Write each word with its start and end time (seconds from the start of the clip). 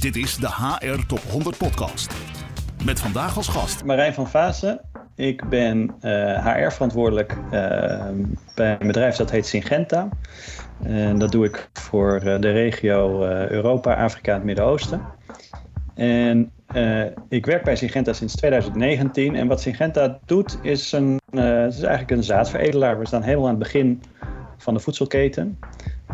Dit 0.00 0.16
is 0.16 0.36
de 0.36 0.48
HR 0.48 1.06
Top 1.06 1.18
100 1.18 1.58
Podcast. 1.58 2.14
Met 2.84 3.00
vandaag 3.00 3.36
als 3.36 3.48
gast 3.48 3.84
Marijn 3.84 4.14
van 4.14 4.28
Vaassen. 4.28 4.80
Ik 5.14 5.48
ben 5.48 5.94
HR-verantwoordelijk 6.44 7.36
uh, 7.44 7.50
bij 8.54 8.76
een 8.80 8.86
bedrijf 8.86 9.16
dat 9.16 9.30
heet 9.30 9.46
Syngenta. 9.46 10.08
En 10.82 11.18
dat 11.18 11.32
doe 11.32 11.44
ik 11.44 11.70
voor 11.72 12.14
uh, 12.14 12.40
de 12.40 12.50
regio 12.50 13.24
Europa, 13.26 13.94
Afrika 13.94 14.30
en 14.30 14.36
het 14.36 14.44
Midden-Oosten. 14.44 15.02
En 15.94 16.52
ik 17.28 17.46
werk 17.46 17.64
bij 17.64 17.76
Syngenta 17.76 18.12
sinds 18.12 18.34
2019. 18.34 19.36
En 19.36 19.46
wat 19.46 19.60
Syngenta 19.60 20.18
doet 20.24 20.58
is, 20.62 20.92
een, 20.92 21.20
het 21.30 21.74
is 21.74 21.82
eigenlijk 21.82 22.10
een 22.10 22.24
zaadveredelaar. 22.24 22.98
We 22.98 23.06
staan 23.06 23.22
helemaal 23.22 23.48
aan 23.48 23.54
het 23.54 23.62
begin 23.62 24.02
van 24.58 24.74
de 24.74 24.80
voedselketen. 24.80 25.58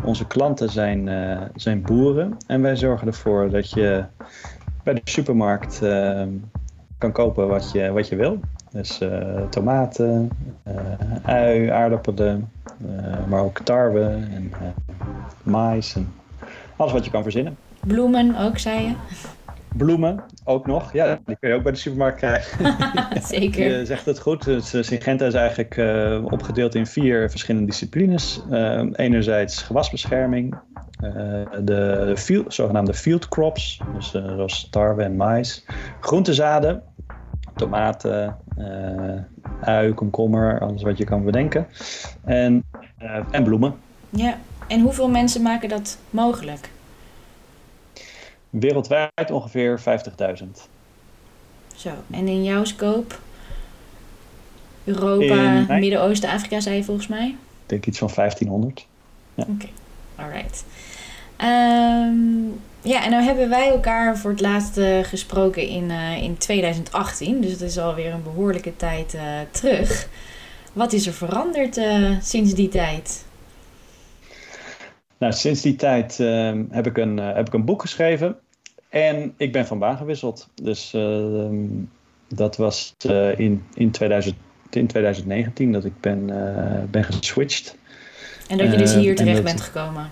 Onze 0.07 0.27
klanten 0.27 0.69
zijn, 0.69 1.07
uh, 1.07 1.41
zijn 1.55 1.81
boeren 1.81 2.37
en 2.47 2.61
wij 2.61 2.75
zorgen 2.75 3.07
ervoor 3.07 3.49
dat 3.49 3.69
je 3.69 4.03
bij 4.83 4.93
de 4.93 5.01
supermarkt 5.03 5.79
uh, 5.83 6.23
kan 6.97 7.11
kopen 7.11 7.47
wat 7.47 7.71
je, 7.71 7.91
wat 7.91 8.07
je 8.07 8.15
wil. 8.15 8.39
Dus 8.71 9.01
uh, 9.01 9.41
tomaten, 9.49 10.29
ui, 11.23 11.69
aardappelen, 11.69 12.49
maar 13.29 13.41
ook 13.41 13.59
tarwe 13.59 14.03
en 14.03 14.51
mais 15.43 15.95
en 15.95 16.13
alles 16.75 16.93
wat 16.93 17.05
je 17.05 17.11
kan 17.11 17.23
verzinnen. 17.23 17.57
Bloemen 17.79 18.37
ook, 18.37 18.57
zei 18.57 18.81
je? 18.81 18.93
Bloemen 19.77 20.23
ook 20.43 20.67
nog. 20.67 20.93
Ja, 20.93 21.19
die 21.25 21.37
kun 21.39 21.49
je 21.49 21.55
ook 21.55 21.63
bij 21.63 21.71
de 21.71 21.77
supermarkt 21.77 22.17
krijgen. 22.17 22.75
Zeker. 23.23 23.77
Je 23.77 23.85
zegt 23.85 24.05
het 24.05 24.19
goed. 24.19 24.45
Het 24.45 24.65
Syngenta 24.81 25.25
is 25.25 25.33
eigenlijk 25.33 25.77
uh, 25.77 26.25
opgedeeld 26.25 26.75
in 26.75 26.85
vier 26.85 27.29
verschillende 27.29 27.67
disciplines. 27.67 28.41
Uh, 28.51 28.83
enerzijds 28.93 29.61
gewasbescherming, 29.61 30.55
uh, 31.03 31.11
de 31.63 32.13
field, 32.17 32.53
zogenaamde 32.53 32.93
field 32.93 33.27
crops, 33.27 33.81
dus 33.95 34.11
zoals 34.11 34.67
tarwe 34.69 35.03
en 35.03 35.15
mais, 35.15 35.65
groentezaden, 35.99 36.83
tomaten, 37.55 38.37
ui, 39.61 39.93
komkommer, 39.93 40.59
alles 40.59 40.81
wat 40.81 40.97
je 40.97 41.03
kan 41.03 41.23
bedenken, 41.23 41.67
en, 42.23 42.63
en 43.31 43.43
bloemen. 43.43 43.75
Ja, 44.09 44.37
en 44.67 44.81
hoeveel 44.81 45.09
mensen 45.09 45.41
maken 45.41 45.69
dat 45.69 45.97
mogelijk? 46.09 46.69
Wereldwijd 48.49 49.31
ongeveer 49.31 49.79
50.000. 49.79 50.45
Zo, 51.75 51.89
en 52.11 52.27
in 52.27 52.43
jouw 52.43 52.63
scope? 52.63 53.15
Europa, 54.83 55.35
mijn... 55.35 55.79
Midden-Oosten, 55.79 56.29
Afrika, 56.29 56.59
zei 56.59 56.75
je 56.75 56.83
volgens 56.83 57.07
mij? 57.07 57.27
Ik 57.27 57.69
denk 57.69 57.85
iets 57.85 57.97
van 57.97 58.09
1500. 58.15 58.87
Ja. 59.33 59.43
Oké, 59.43 59.51
okay. 59.51 59.71
alright. 60.15 60.65
Um, 61.41 62.59
ja, 62.81 63.03
en 63.03 63.11
nou 63.11 63.23
hebben 63.23 63.49
wij 63.49 63.69
elkaar 63.69 64.17
voor 64.17 64.31
het 64.31 64.41
laatst 64.41 64.77
uh, 64.77 65.03
gesproken 65.03 65.67
in, 65.67 65.89
uh, 65.89 66.23
in 66.23 66.37
2018. 66.37 67.41
Dus 67.41 67.51
het 67.51 67.61
is 67.61 67.77
alweer 67.77 68.13
een 68.13 68.23
behoorlijke 68.23 68.75
tijd 68.75 69.13
uh, 69.13 69.21
terug. 69.51 70.07
Wat 70.73 70.93
is 70.93 71.07
er 71.07 71.13
veranderd 71.13 71.79
sinds 72.21 72.53
die 72.53 72.69
tijd? 72.69 73.25
Nou, 75.17 75.33
sinds 75.33 75.61
die 75.61 75.75
tijd 75.75 76.19
uh, 76.19 76.51
heb, 76.69 76.85
ik 76.87 76.97
een, 76.97 77.17
uh, 77.17 77.33
heb 77.33 77.47
ik 77.47 77.53
een 77.53 77.65
boek 77.65 77.81
geschreven 77.81 78.35
en 78.89 79.33
ik 79.37 79.51
ben 79.51 79.65
van 79.65 79.79
baan 79.79 79.97
gewisseld. 79.97 80.49
Dus 80.55 80.93
uh, 80.93 81.49
dat 82.27 82.57
was 82.57 82.95
in, 83.37 83.63
in, 83.73 83.91
2000, 83.91 84.35
in 84.69 84.87
2019 84.87 85.71
dat 85.71 85.85
ik 85.85 85.99
ben, 85.99 86.25
ben 86.91 87.03
geswitcht. 87.03 87.77
En 88.47 88.57
dat 88.57 88.71
je 88.71 88.77
dus 88.77 88.95
hier 88.95 89.15
terecht 89.15 89.35
dat, 89.35 89.45
bent 89.45 89.61
gekomen? 89.61 90.09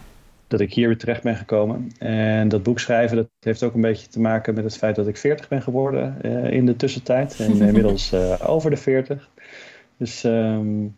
Dat 0.47 0.59
ik 0.59 0.73
hier 0.73 0.87
weer 0.87 0.97
terecht 0.97 1.23
ben 1.23 1.35
gekomen. 1.35 1.91
En 1.97 2.47
dat 2.47 2.63
boek 2.63 2.79
schrijven, 2.79 3.17
dat 3.17 3.27
heeft 3.39 3.63
ook 3.63 3.73
een 3.73 3.81
beetje 3.81 4.07
te 4.07 4.19
maken 4.19 4.53
met 4.53 4.63
het 4.63 4.77
feit 4.77 4.95
dat 4.95 5.07
ik 5.07 5.17
40 5.17 5.47
ben 5.47 5.61
geworden 5.61 6.21
in 6.51 6.65
de 6.65 6.75
tussentijd. 6.75 7.39
En 7.39 7.61
inmiddels 7.67 8.13
over 8.39 8.69
de 8.69 8.77
40. 8.77 9.29
Dus... 9.97 10.23
Um, 10.23 10.95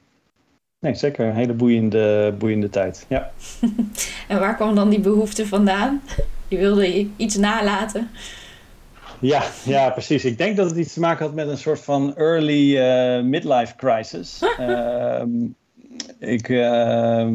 Nee, 0.79 0.95
zeker. 0.95 1.25
Een 1.25 1.35
hele 1.35 1.53
boeiende, 1.53 2.35
boeiende 2.37 2.69
tijd. 2.69 3.05
Ja. 3.09 3.31
en 4.27 4.39
waar 4.39 4.55
kwam 4.55 4.75
dan 4.75 4.89
die 4.89 4.99
behoefte 4.99 5.47
vandaan? 5.47 6.01
Je 6.47 6.57
wilde 6.57 7.07
iets 7.15 7.37
nalaten. 7.37 8.09
Ja, 9.19 9.43
ja, 9.63 9.89
precies. 9.89 10.25
Ik 10.25 10.37
denk 10.37 10.57
dat 10.57 10.69
het 10.69 10.77
iets 10.77 10.93
te 10.93 10.99
maken 10.99 11.25
had 11.25 11.35
met 11.35 11.47
een 11.47 11.57
soort 11.57 11.79
van 11.79 12.15
early 12.15 12.77
uh, 12.77 13.23
midlife 13.23 13.75
crisis. 13.75 14.43
uh, 14.59 15.21
ik, 16.35 16.49
uh, 16.49 17.27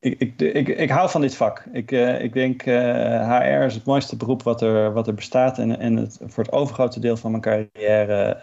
ik, 0.00 0.40
ik, 0.40 0.68
ik, 0.68 0.90
hou 0.90 1.10
van 1.10 1.20
dit 1.20 1.36
vak. 1.36 1.64
Ik, 1.72 1.90
uh, 1.90 2.22
ik 2.22 2.32
denk 2.32 2.62
HR 2.62 3.64
is 3.64 3.74
het 3.74 3.84
mooiste 3.84 4.16
beroep 4.16 4.42
wat 4.42 4.62
er, 4.62 4.92
wat 4.92 5.06
er 5.06 5.14
bestaat. 5.14 5.58
En, 5.58 5.78
en 5.78 5.96
het, 5.96 6.18
voor 6.26 6.44
het 6.44 6.52
overgrote 6.52 7.00
deel 7.00 7.16
van 7.16 7.30
mijn 7.30 7.42
carrière 7.42 8.38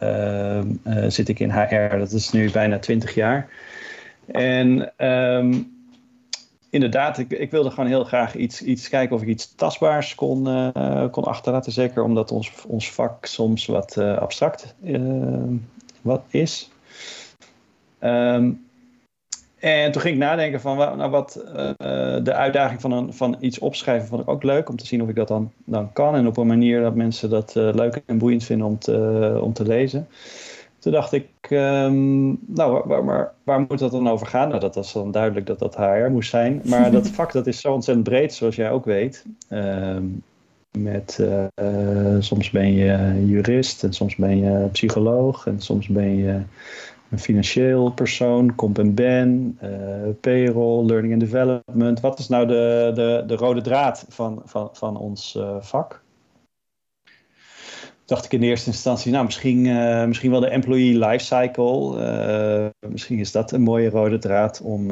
zit 1.08 1.30
ik 1.30 1.40
in 1.40 1.52
HR. 1.52 1.98
Dat 1.98 2.12
is 2.12 2.32
nu 2.32 2.52
bijna 2.52 2.80
20 2.80 3.16
jaar. 3.16 3.50
En 4.28 4.94
um, 5.08 5.78
inderdaad, 6.70 7.18
ik, 7.18 7.32
ik, 7.32 7.52
wilde 7.52 7.70
gewoon 7.70 7.90
heel 7.90 8.04
graag 8.04 8.36
iets, 8.36 8.62
iets 8.62 8.90
kijken 8.90 9.16
of 9.16 9.22
ik 9.22 9.28
iets 9.28 9.56
tastbaars 9.56 10.16
kon, 10.16 10.48
uh, 10.48 11.10
kon 11.12 11.24
achterlaten. 11.24 11.72
Zeker 11.72 12.04
omdat 12.04 12.32
ons, 12.32 12.52
ons 12.68 12.92
vak 12.92 13.26
soms 13.26 13.66
wat 13.66 13.96
uh, 14.00 14.18
abstract 14.18 14.76
uh, 14.84 15.44
wat 16.02 16.24
is. 16.28 16.72
Um, 18.00 18.67
en 19.60 19.92
toen 19.92 20.02
ging 20.02 20.14
ik 20.14 20.20
nadenken 20.20 20.62
van 20.62 20.78
nou, 20.78 21.10
wat 21.10 21.42
de 22.24 22.34
uitdaging 22.34 22.82
van, 22.82 22.92
een, 22.92 23.14
van 23.14 23.38
iets 23.40 23.60
opschrijven 23.60 24.08
vond 24.08 24.22
ik 24.22 24.30
ook 24.30 24.44
leuk. 24.44 24.70
Om 24.70 24.76
te 24.76 24.86
zien 24.86 25.02
of 25.02 25.10
ik 25.10 25.16
dat 25.16 25.28
dan, 25.28 25.52
dan 25.66 25.94
kan. 25.94 26.16
En 26.16 26.28
op 26.28 26.38
een 26.38 26.48
manier 26.48 26.82
dat 26.82 26.96
mensen 26.96 27.30
dat 27.30 27.56
leuk 27.56 28.02
en 28.06 28.18
boeiend 28.18 28.44
vinden 28.44 28.68
om 28.68 28.80
te, 28.80 29.40
om 29.42 29.54
te 29.54 29.64
lezen. 29.64 30.08
Toen 30.80 30.92
dacht 30.92 31.12
ik, 31.12 31.28
um, 31.50 32.40
nou, 32.46 32.82
waar, 32.86 33.06
waar, 33.06 33.34
waar, 33.44 33.60
moet 33.60 33.80
dat 33.80 33.92
dan 33.92 34.10
over 34.10 34.28
gaan? 34.28 34.48
Nou, 34.48 34.60
dat 34.60 34.76
was 34.76 34.94
dan 34.94 35.12
duidelijk 35.12 35.46
dat 35.46 35.60
dat 35.60 35.76
HR 35.76 36.10
moest 36.12 36.30
zijn. 36.30 36.62
Maar 36.66 36.92
dat 36.98 37.08
vak 37.08 37.32
dat 37.32 37.48
is 37.48 37.62
zo 37.62 37.74
ontzettend 37.74 38.08
breed, 38.10 38.34
zoals 38.34 38.56
jij 38.56 38.72
ook 38.72 38.86
weet. 38.86 39.26
Um, 39.50 40.24
met, 40.78 41.24
soms 42.20 42.50
ben 42.50 42.74
je 42.74 43.24
jurist 43.26 43.84
en 43.84 43.94
soms 43.94 44.16
ben 44.16 44.38
je 44.38 44.68
psycholoog 44.72 45.48
en 45.48 45.60
soms 45.60 45.88
ben 45.88 46.16
je 46.16 46.42
een 47.10 47.20
financieel 47.20 47.92
persoon, 47.92 48.56
comp 48.56 48.80
en 48.80 48.94
ben, 48.94 49.60
uh, 49.64 49.70
payroll, 50.22 50.86
learning 50.86 51.14
and 51.14 51.22
development. 51.22 52.00
Wat 52.00 52.20
is 52.20 52.28
nou 52.28 52.48
de, 52.48 52.92
de, 52.94 53.24
de 53.28 53.36
rode 53.36 53.62
draad 53.62 54.06
van, 54.10 54.42
van, 54.46 54.70
van 54.74 54.98
ons 54.98 55.36
uh, 55.36 55.56
vak? 55.60 56.06
dacht 58.06 58.26
ik 58.26 58.32
in 58.32 58.44
eerste 58.44 58.70
instantie, 58.70 59.12
nou 59.12 59.26
misschien, 59.26 59.66
uh, 59.66 60.06
misschien 60.06 60.32
wel 60.32 60.40
de 60.40 60.50
employee 60.50 60.98
lifecycle. 60.98 62.72
Misschien 62.90 63.20
is 63.20 63.32
dat 63.32 63.52
een 63.52 63.62
mooie 63.62 63.90
rode 63.90 64.18
draad 64.18 64.62
om, 64.62 64.92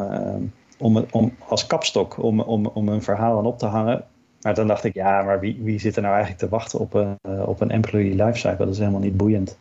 om, 0.78 1.06
om 1.12 1.34
als 1.48 1.68
kapstok 1.68 2.24
om, 2.24 2.40
om, 2.40 2.66
om 2.66 2.88
een 2.88 3.02
verhaal 3.02 3.38
aan 3.38 3.46
op 3.46 3.60
te 3.60 3.66
hangen. 3.66 4.04
Maar 4.42 4.54
dan 4.54 4.68
dacht 4.68 4.84
ik, 4.84 4.94
ja, 4.94 5.22
maar 5.22 5.40
wie, 5.40 5.60
wie 5.62 5.80
zit 5.80 5.96
er 5.96 6.02
nou 6.02 6.14
eigenlijk 6.14 6.44
te 6.44 6.50
wachten 6.50 6.80
op 6.80 6.94
een, 6.94 7.18
op 7.46 7.62
een 7.62 7.72
employee 7.72 8.16
lifecycle? 8.16 8.66
Dat 8.66 8.74
is 8.74 8.80
helemaal 8.80 9.00
niet 9.00 9.18
boeiend. 9.18 9.58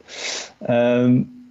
Um, 0.69 1.44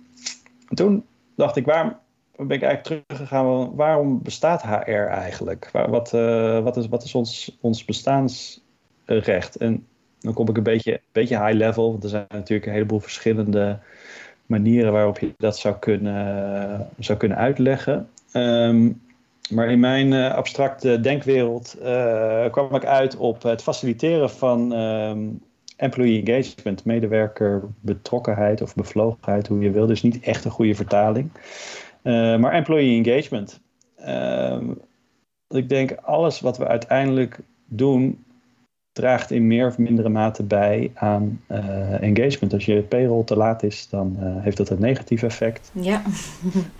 toen 0.75 1.05
dacht 1.35 1.55
ik, 1.55 1.65
waar 1.65 1.99
ben 2.35 2.57
ik 2.57 2.63
eigenlijk 2.63 3.05
teruggegaan? 3.05 3.75
Waarom 3.75 4.21
bestaat 4.21 4.61
HR 4.61 4.91
eigenlijk? 4.91 5.69
Wat, 5.71 6.11
wat, 6.63 6.77
is, 6.77 6.87
wat 6.87 7.03
is 7.03 7.15
ons, 7.15 7.57
ons 7.61 7.85
bestaansrecht? 7.85 9.55
En 9.57 9.87
dan 10.19 10.33
kom 10.33 10.49
ik 10.49 10.57
een 10.57 10.63
beetje, 10.63 11.01
beetje 11.11 11.43
high 11.45 11.57
level. 11.57 11.91
Want 11.91 12.03
er 12.03 12.09
zijn 12.09 12.25
natuurlijk 12.29 12.67
een 12.67 12.73
heleboel 12.73 12.99
verschillende 12.99 13.79
manieren 14.45 14.91
waarop 14.91 15.19
je 15.19 15.33
dat 15.37 15.57
zou 15.57 15.75
kunnen, 15.75 16.87
zou 16.99 17.17
kunnen 17.17 17.37
uitleggen. 17.37 18.09
Um, 18.33 19.01
maar 19.49 19.71
in 19.71 19.79
mijn 19.79 20.11
uh, 20.11 20.33
abstracte 20.33 20.99
denkwereld 20.99 21.75
uh, 21.81 22.45
kwam 22.51 22.75
ik 22.75 22.85
uit 22.85 23.17
op 23.17 23.43
het 23.43 23.61
faciliteren 23.61 24.29
van 24.29 24.71
um, 24.71 25.41
employee 25.83 26.23
engagement, 26.23 26.85
medewerker 26.85 27.61
betrokkenheid 27.79 28.61
of 28.61 28.75
bevlogenheid, 28.75 29.47
hoe 29.47 29.59
je 29.59 29.71
wil. 29.71 29.85
Dus 29.85 30.01
niet 30.01 30.19
echt 30.19 30.45
een 30.45 30.51
goede 30.51 30.75
vertaling. 30.75 31.29
Uh, 32.03 32.37
maar 32.37 32.53
employee 32.53 33.03
engagement. 33.03 33.61
ik 35.47 35.69
denk 35.69 35.91
alles 35.91 36.39
wat 36.39 36.57
we 36.57 36.67
uiteindelijk 36.67 37.39
doen 37.65 38.23
draagt 38.93 39.31
in 39.31 39.47
meer 39.47 39.67
of 39.67 39.77
mindere 39.77 40.09
mate 40.09 40.43
bij 40.43 40.91
aan 40.93 41.41
uh, 41.51 42.01
engagement. 42.01 42.53
Als 42.53 42.65
je 42.65 42.81
payroll 42.81 43.23
te 43.23 43.37
laat 43.37 43.63
is, 43.63 43.89
dan 43.89 44.17
uh, 44.19 44.43
heeft 44.43 44.57
dat 44.57 44.69
een 44.69 44.79
negatief 44.79 45.23
effect. 45.23 45.71
Ja. 45.73 46.01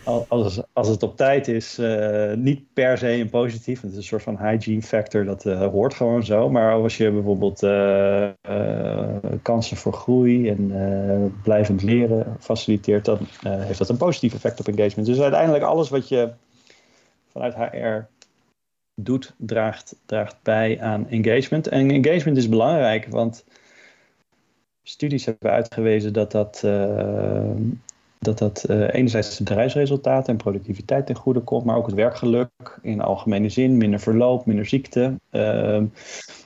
als, 0.28 0.62
als 0.74 0.88
het 0.88 1.04
op 1.04 1.18
tijd 1.18 1.48
is, 1.48 1.80
uh, 1.80 2.34
niet 2.34 2.62
per 2.74 2.98
se 2.98 3.12
een 3.12 3.30
positief. 3.30 3.82
Het 3.82 3.92
is 3.92 3.98
een 3.98 4.04
soort 4.04 4.24
van 4.24 4.38
hygiene 4.38 4.82
factor, 4.82 5.26
dat 5.26 5.44
hoort 5.44 5.94
gewoon 5.94 6.24
zo. 6.24 6.50
Maar 6.50 6.74
als 6.74 6.98
je 6.98 7.12
bijvoorbeeld 7.12 7.60
kansen 9.42 9.78
voor 9.78 9.94
groei 9.94 10.50
en 10.50 10.74
blijvend 11.44 11.84
leren 11.84 12.38
faciliteert, 12.40 13.06
dan 13.06 13.18
heeft 13.44 13.80
dat 13.80 13.90
een 13.90 13.98
positief 13.98 14.34
effect 14.34 14.60
op 14.60 14.68
engagement. 14.68 15.08
Dus 15.08 15.22
uiteindelijk 15.22 15.64
alles 15.64 15.90
wat 15.90 16.08
je 16.08 16.30
vanuit 17.32 17.56
HR 17.56 18.06
doet, 18.96 19.34
draagt, 19.38 19.96
draagt 20.06 20.36
bij 20.44 20.82
aan 20.82 21.10
engagement. 21.10 21.68
En 21.68 21.92
engagement 21.92 22.38
is 22.38 22.50
belangrijk, 22.50 23.08
want 23.10 23.46
studies 24.84 25.26
hebben 25.26 25.52
uitgewezen 25.52 26.14
dat 26.14 26.32
dat, 26.32 26.62
uh, 26.66 27.52
dat, 28.20 28.38
dat 28.38 28.66
uh, 28.70 28.94
enerzijds 28.94 29.38
het 29.38 29.48
bedrijfsresultaat 29.48 30.28
en 30.28 30.38
productiviteit 30.38 31.06
ten 31.06 31.16
goede 31.16 31.40
komt, 31.40 31.66
maar 31.66 31.76
ook 31.76 31.86
het 31.86 31.96
werkgeluk 31.96 32.80
in 32.82 33.02
algemene 33.02 33.50
zin, 33.50 33.78
minder 33.78 34.00
verloop, 34.00 34.46
minder 34.46 34.66
ziekte. 34.66 35.20
Uh, 35.32 35.82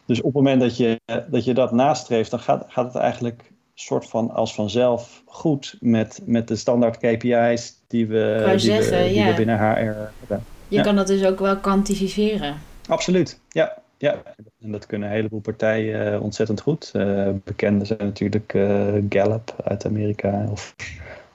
dus 0.05 0.19
op 0.19 0.33
het 0.33 0.33
moment 0.33 0.61
dat 0.61 0.77
je 0.77 0.99
dat, 1.29 1.45
je 1.45 1.53
dat 1.53 1.71
nastreeft, 1.71 2.31
dan 2.31 2.39
gaat, 2.39 2.65
gaat 2.67 2.93
het 2.93 3.01
eigenlijk 3.01 3.51
soort 3.73 4.05
van 4.05 4.31
als 4.31 4.53
vanzelf 4.53 5.23
goed 5.25 5.77
met, 5.79 6.21
met 6.25 6.47
de 6.47 6.55
standaard 6.55 6.97
KPI's 6.97 7.83
die 7.87 8.07
we, 8.07 8.45
die 8.49 8.59
zeggen, 8.59 8.97
we, 8.97 9.03
die 9.03 9.13
ja. 9.13 9.27
we 9.27 9.33
binnen 9.33 9.57
HR 9.57 10.11
hebben. 10.19 10.56
Je 10.67 10.75
Ja. 10.75 10.81
kan 10.81 10.95
dat 10.95 11.07
dus 11.07 11.25
ook 11.25 11.39
wel 11.39 11.57
kwantificeren. 11.57 12.55
Absoluut, 12.87 13.39
ja. 13.49 13.77
ja. 13.97 14.21
En 14.61 14.71
dat 14.71 14.85
kunnen 14.85 15.07
een 15.07 15.15
heleboel 15.15 15.39
partijen 15.39 16.13
eh, 16.13 16.23
ontzettend 16.23 16.61
goed. 16.61 16.89
Eh 16.93 17.29
bekende 17.43 17.85
zijn 17.85 17.99
natuurlijk 17.99 18.53
eh, 18.53 18.93
Gallup 19.09 19.55
uit 19.63 19.85
Amerika 19.85 20.45
of 20.51 20.75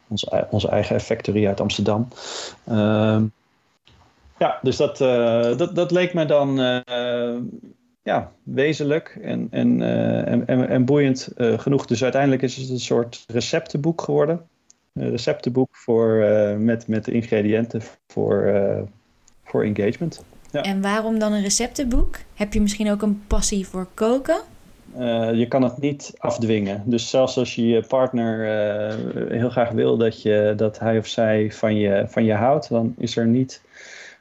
onze, 0.09 0.47
onze 0.51 0.69
eigen 0.69 1.01
factory 1.01 1.47
uit 1.47 1.61
Amsterdam. 1.61 2.09
Ehm, 2.67 3.25
ja, 4.39 4.59
dus 4.63 4.77
dat, 4.77 4.99
dat, 5.59 5.75
dat 5.75 5.91
leek 5.91 6.15
me 6.15 6.25
dan 6.25 6.57
ja, 8.03 8.33
wezenlijk 8.43 9.19
en, 9.23 9.49
en, 9.51 9.83
en, 10.27 10.47
en, 10.47 10.69
en 10.69 10.85
boeiend 10.85 11.29
genoeg. 11.37 11.87
Dus 11.87 12.03
uiteindelijk 12.03 12.43
is 12.43 12.57
het 12.57 12.69
een 12.69 12.81
soort 12.81 13.25
receptenboek 13.27 14.01
geworden. 14.01 14.47
Een 14.93 15.11
receptenboek 15.11 15.77
voor, 15.77 16.15
met, 16.59 16.89
met 16.89 17.09
ingrediënten 17.09 17.83
voor, 18.07 18.53
voor 19.53 19.65
engagement. 19.65 20.25
Ja. 20.51 20.63
En 20.63 20.81
waarom 20.81 21.19
dan 21.19 21.33
een 21.33 21.43
receptenboek? 21.43 22.17
Heb 22.35 22.53
je 22.53 22.61
misschien 22.61 22.91
ook 22.91 23.03
een 23.03 23.23
passie 23.27 23.67
voor 23.67 23.87
koken? 23.95 24.41
Eh, 24.97 25.35
je 25.35 25.49
kan 25.49 25.63
het 25.63 25.79
niet 25.79 26.15
afdwingen. 26.19 26.83
Dus 26.85 27.11
zelfs 27.11 27.37
als 27.37 27.55
je 27.55 27.67
je 27.69 27.83
partner 27.83 28.35
eh, 28.41 28.97
heel 29.39 29.51
graag 29.51 29.71
wil 29.71 29.97
dat, 29.97 30.23
je, 30.23 30.53
dat 30.57 30.79
hij 30.79 30.99
of 30.99 31.07
zij 31.07 31.53
van 31.53 31.77
je, 31.77 32.05
van 32.09 32.25
je 32.25 32.33
houdt, 32.33 32.69
dan 32.69 32.95
is 32.99 33.17
er 33.17 33.27
niet 33.27 33.63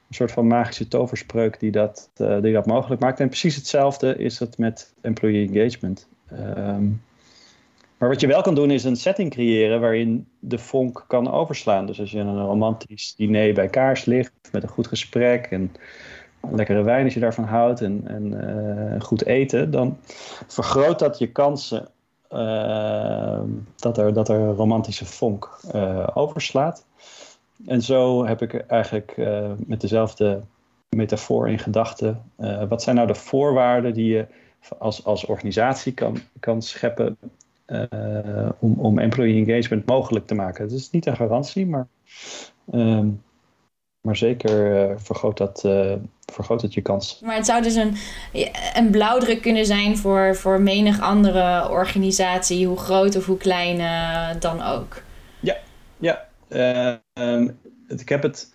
een 0.07 0.15
soort 0.15 0.31
van 0.31 0.47
magische 0.47 0.87
toverspreuk 0.87 1.59
die 1.59 1.71
dat, 1.71 2.09
eh, 2.15 2.41
die 2.41 2.53
dat 2.53 2.65
mogelijk 2.65 3.01
maakt. 3.01 3.19
En 3.19 3.27
precies 3.27 3.55
hetzelfde 3.55 4.17
is 4.17 4.39
het 4.39 4.57
met 4.57 4.93
employee 5.01 5.49
engagement. 5.49 6.07
Ehm, 6.27 6.85
maar 8.01 8.09
wat 8.09 8.21
je 8.21 8.27
wel 8.27 8.41
kan 8.41 8.55
doen 8.55 8.71
is 8.71 8.83
een 8.83 8.95
setting 8.95 9.31
creëren 9.31 9.79
waarin 9.79 10.27
de 10.39 10.57
vonk 10.57 11.03
kan 11.07 11.31
overslaan. 11.31 11.85
Dus 11.85 11.99
als 11.99 12.11
je 12.11 12.19
een 12.19 12.45
romantisch 12.45 13.15
diner 13.15 13.53
bij 13.53 13.67
kaars 13.67 14.05
ligt 14.05 14.31
met 14.51 14.63
een 14.63 14.69
goed 14.69 14.87
gesprek 14.87 15.45
en 15.45 15.71
lekkere 16.51 16.81
wijn 16.81 17.03
als 17.03 17.13
je 17.13 17.19
daarvan 17.19 17.43
houdt 17.43 17.81
en, 17.81 18.01
en 18.05 18.47
eh, 18.93 19.01
goed 19.01 19.25
eten, 19.25 19.71
dan 19.71 19.97
vergroot 20.47 20.99
dat 20.99 21.17
je 21.17 21.31
kansen 21.31 21.87
eh, 22.27 23.41
dat, 23.75 23.97
er, 23.97 24.13
dat 24.13 24.29
er 24.29 24.47
romantische 24.47 25.05
vonk 25.05 25.59
eh, 25.71 26.07
overslaat. 26.13 26.85
En 27.65 27.81
zo 27.81 28.25
heb 28.25 28.41
ik 28.41 28.53
eigenlijk 28.53 29.15
met 29.65 29.81
dezelfde 29.81 30.41
metafoor 30.89 31.49
in 31.49 31.59
gedachten. 31.59 32.21
wat 32.69 32.83
zijn 32.83 32.95
nou 32.95 33.07
de 33.07 33.15
voorwaarden 33.15 33.93
die 33.93 34.13
je 34.13 34.25
als, 34.77 35.05
als 35.05 35.25
organisatie 35.25 35.93
kan, 35.93 36.17
kan 36.39 36.61
scheppen 36.61 37.17
eh, 37.71 38.49
om, 38.59 38.73
om 38.79 38.99
employee 38.99 39.45
engagement 39.45 39.85
mogelijk 39.85 40.27
te 40.27 40.35
maken? 40.35 40.63
Het 40.63 40.71
is 40.73 40.89
niet 40.89 41.05
een 41.05 41.15
garantie, 41.15 41.67
maar, 41.67 41.87
ehm, 42.71 43.07
maar 44.01 44.15
zeker 44.15 44.89
eh, 44.89 44.95
vergroot, 44.97 45.37
dat, 45.37 45.65
eh, 45.65 45.93
vergroot 46.31 46.61
het 46.61 46.73
je 46.73 46.81
kans. 46.81 47.19
Maar 47.23 47.35
het 47.35 47.45
zou 47.45 47.61
dus 47.61 47.75
een, 47.75 47.95
een 48.73 48.89
blauwdruk 48.91 49.41
kunnen 49.41 49.65
zijn 49.65 49.97
voor, 49.97 50.35
voor 50.35 50.61
menig 50.61 51.01
andere 51.01 51.69
organisatie, 51.69 52.67
hoe 52.67 52.77
groot 52.77 53.15
of 53.15 53.25
hoe 53.25 53.37
klein 53.37 53.77
dan 54.39 54.61
ook. 54.61 55.01
Ja, 56.01 56.27
eh, 56.47 56.95
ehm, 57.13 57.47
het- 57.87 58.01
ik, 58.01 58.09
heb 58.09 58.23
het, 58.23 58.53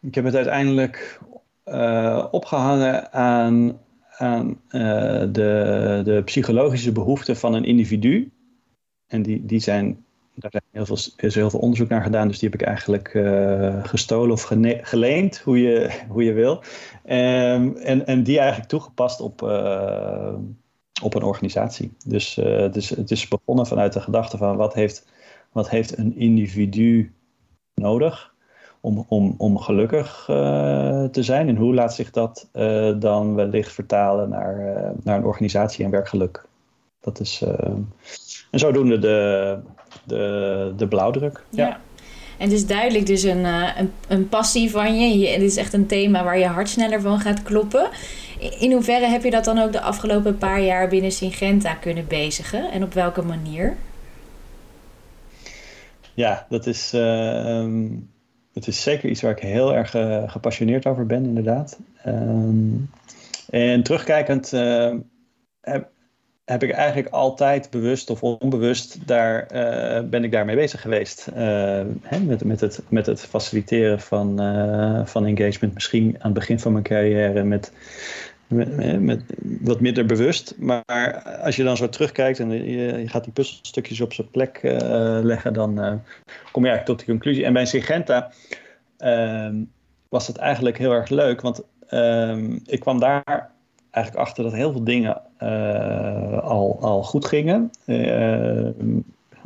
ik 0.00 0.14
heb 0.14 0.24
het 0.24 0.34
uiteindelijk 0.34 1.20
eh, 1.64 2.26
opgehangen 2.30 3.12
aan, 3.12 3.80
aan 4.18 4.60
eh, 4.68 4.80
de, 5.32 6.00
de 6.04 6.22
psychologische 6.24 6.92
behoeften 6.92 7.36
van 7.36 7.54
een 7.54 7.64
individu. 7.64 8.30
En 9.06 9.22
die, 9.22 9.46
die 9.46 9.60
zijn, 9.60 10.04
daar 10.34 10.50
zijn 10.50 10.62
heel 10.70 10.86
veel, 10.86 10.98
is 11.16 11.34
heel 11.34 11.50
veel 11.50 11.60
onderzoek 11.60 11.88
naar 11.88 12.02
gedaan, 12.02 12.28
dus 12.28 12.38
die 12.38 12.48
heb 12.50 12.60
ik 12.60 12.66
eigenlijk 12.66 13.08
eh, 13.08 13.84
gestolen 13.84 14.32
of 14.32 14.42
geleend, 14.82 15.38
hoe 15.38 15.60
je, 15.60 16.00
hoe 16.08 16.24
je 16.24 16.32
wil. 16.32 16.62
Ehm, 17.04 17.76
en, 17.76 18.06
en 18.06 18.22
die 18.22 18.38
eigenlijk 18.38 18.68
toegepast 18.68 19.20
op, 19.20 19.42
eh, 19.42 20.34
op 21.02 21.14
een 21.14 21.22
organisatie. 21.22 21.92
Dus, 22.06 22.36
eh, 22.36 22.72
dus 22.72 22.88
het 22.88 23.10
is 23.10 23.28
begonnen 23.28 23.66
vanuit 23.66 23.92
de 23.92 24.00
gedachte 24.00 24.36
van 24.36 24.56
wat 24.56 24.74
heeft 24.74 25.12
wat 25.54 25.70
heeft 25.70 25.98
een 25.98 26.16
individu 26.16 27.12
nodig 27.74 28.33
om, 28.84 29.04
om, 29.08 29.34
om 29.38 29.58
gelukkig 29.58 30.26
eh, 30.28 31.04
te 31.04 31.22
zijn? 31.22 31.48
En 31.48 31.56
hoe 31.56 31.74
laat 31.74 31.94
zich 31.94 32.10
dat 32.10 32.48
eh, 32.52 32.92
dan 32.98 33.34
wellicht 33.34 33.72
vertalen 33.72 34.28
naar, 34.28 34.74
eh, 34.76 34.90
naar 35.02 35.16
een 35.16 35.24
organisatie 35.24 35.84
en 35.84 35.90
werkgeluk? 35.90 36.44
Dat 37.00 37.20
is, 37.20 37.42
en 38.50 38.58
zodoende 38.58 38.98
de, 38.98 39.58
de, 40.04 40.72
de 40.76 40.88
blauwdruk. 40.88 41.44
Ja. 41.50 41.66
Ja. 41.66 41.80
En 42.38 42.44
het 42.44 42.52
is 42.52 42.66
duidelijk 42.66 43.06
dus 43.06 43.22
een, 43.22 43.44
eh, 43.44 43.68
een, 43.78 43.92
een 44.08 44.28
passie 44.28 44.70
van 44.70 44.98
je. 44.98 45.18
je. 45.18 45.28
Het 45.28 45.42
is 45.42 45.56
echt 45.56 45.72
een 45.72 45.86
thema 45.86 46.24
waar 46.24 46.38
je 46.38 46.46
hart 46.46 46.68
sneller 46.68 47.00
van 47.00 47.20
gaat 47.20 47.42
kloppen. 47.42 47.88
In- 48.58 48.72
hoeverre 48.72 49.06
heb 49.06 49.22
je 49.22 49.30
dat 49.30 49.44
dan 49.44 49.58
ook 49.58 49.72
de 49.72 49.80
afgelopen 49.80 50.38
paar 50.38 50.60
jaar 50.60 50.88
binnen 50.88 51.12
Syngenta 51.12 51.74
kunnen 51.74 52.06
bezigen? 52.06 52.70
En 52.70 52.82
op 52.82 52.92
welke 52.94 53.22
manier? 53.22 53.76
Ja, 56.14 56.46
dat 56.48 56.66
is, 56.66 56.92
eh, 56.92 57.58
ehm, 57.58 57.86
het 58.54 58.66
is 58.66 58.82
zeker 58.82 59.10
iets 59.10 59.22
waar 59.22 59.30
ik 59.30 59.42
heel 59.42 59.74
erg 59.74 59.94
eh, 59.94 60.30
gepassioneerd 60.30 60.86
over 60.86 61.06
ben, 61.06 61.24
inderdaad. 61.24 61.78
Ehm, 62.02 62.76
en 63.50 63.82
terugkijkend 63.82 64.52
eh, 64.52 64.94
heb, 65.60 65.88
heb 66.44 66.62
ik 66.62 66.70
eigenlijk 66.70 67.08
altijd 67.08 67.70
bewust 67.70 68.10
of 68.10 68.22
onbewust 68.22 69.06
daar 69.06 69.46
eh, 69.46 70.04
ben 70.04 70.24
ik 70.24 70.32
daarmee 70.32 70.56
bezig 70.56 70.80
geweest. 70.80 71.28
Hè, 71.34 72.20
met, 72.20 72.44
met, 72.44 72.60
het, 72.60 72.80
met 72.88 73.06
het 73.06 73.20
faciliteren 73.20 74.00
van, 74.00 74.36
van 75.06 75.26
engagement. 75.26 75.74
Misschien 75.74 76.14
aan 76.18 76.30
het 76.30 76.38
begin 76.38 76.60
van 76.60 76.72
mijn 76.72 76.84
carrière 76.84 77.44
met, 77.44 77.72
met, 78.46 79.00
met 79.00 79.22
wat 79.60 79.80
minder 79.80 80.06
bewust. 80.06 80.54
Maar 80.58 81.22
als 81.42 81.56
je 81.56 81.64
dan 81.64 81.76
zo 81.76 81.88
terugkijkt 81.88 82.40
en 82.40 82.50
je, 82.50 82.98
je 82.98 83.08
gaat 83.08 83.24
die 83.24 83.32
puzzelstukjes 83.32 84.00
op 84.00 84.12
zijn 84.12 84.30
plek 84.30 84.56
eh, 84.62 85.18
leggen, 85.22 85.52
dan 85.52 85.80
eh, 85.80 85.92
kom 86.52 86.64
je 86.64 86.68
eigenlijk 86.68 86.84
tot 86.86 86.98
die 86.98 87.06
conclusie. 87.06 87.44
En 87.44 87.52
bij 87.52 87.66
Syngenta 87.66 88.30
ehm, 88.98 89.54
was 90.08 90.26
het 90.26 90.36
eigenlijk 90.36 90.78
heel 90.78 90.92
erg 90.92 91.08
leuk, 91.08 91.40
want 91.40 91.62
ehm, 91.88 92.58
ik 92.66 92.80
kwam 92.80 93.00
daar 93.00 93.50
eigenlijk 93.90 94.26
achter 94.26 94.44
dat 94.44 94.52
heel 94.52 94.72
veel 94.72 94.84
dingen 94.84 95.20
eh, 95.36 96.38
al, 96.42 96.78
al 96.80 97.02
goed 97.02 97.24
gingen. 97.24 97.70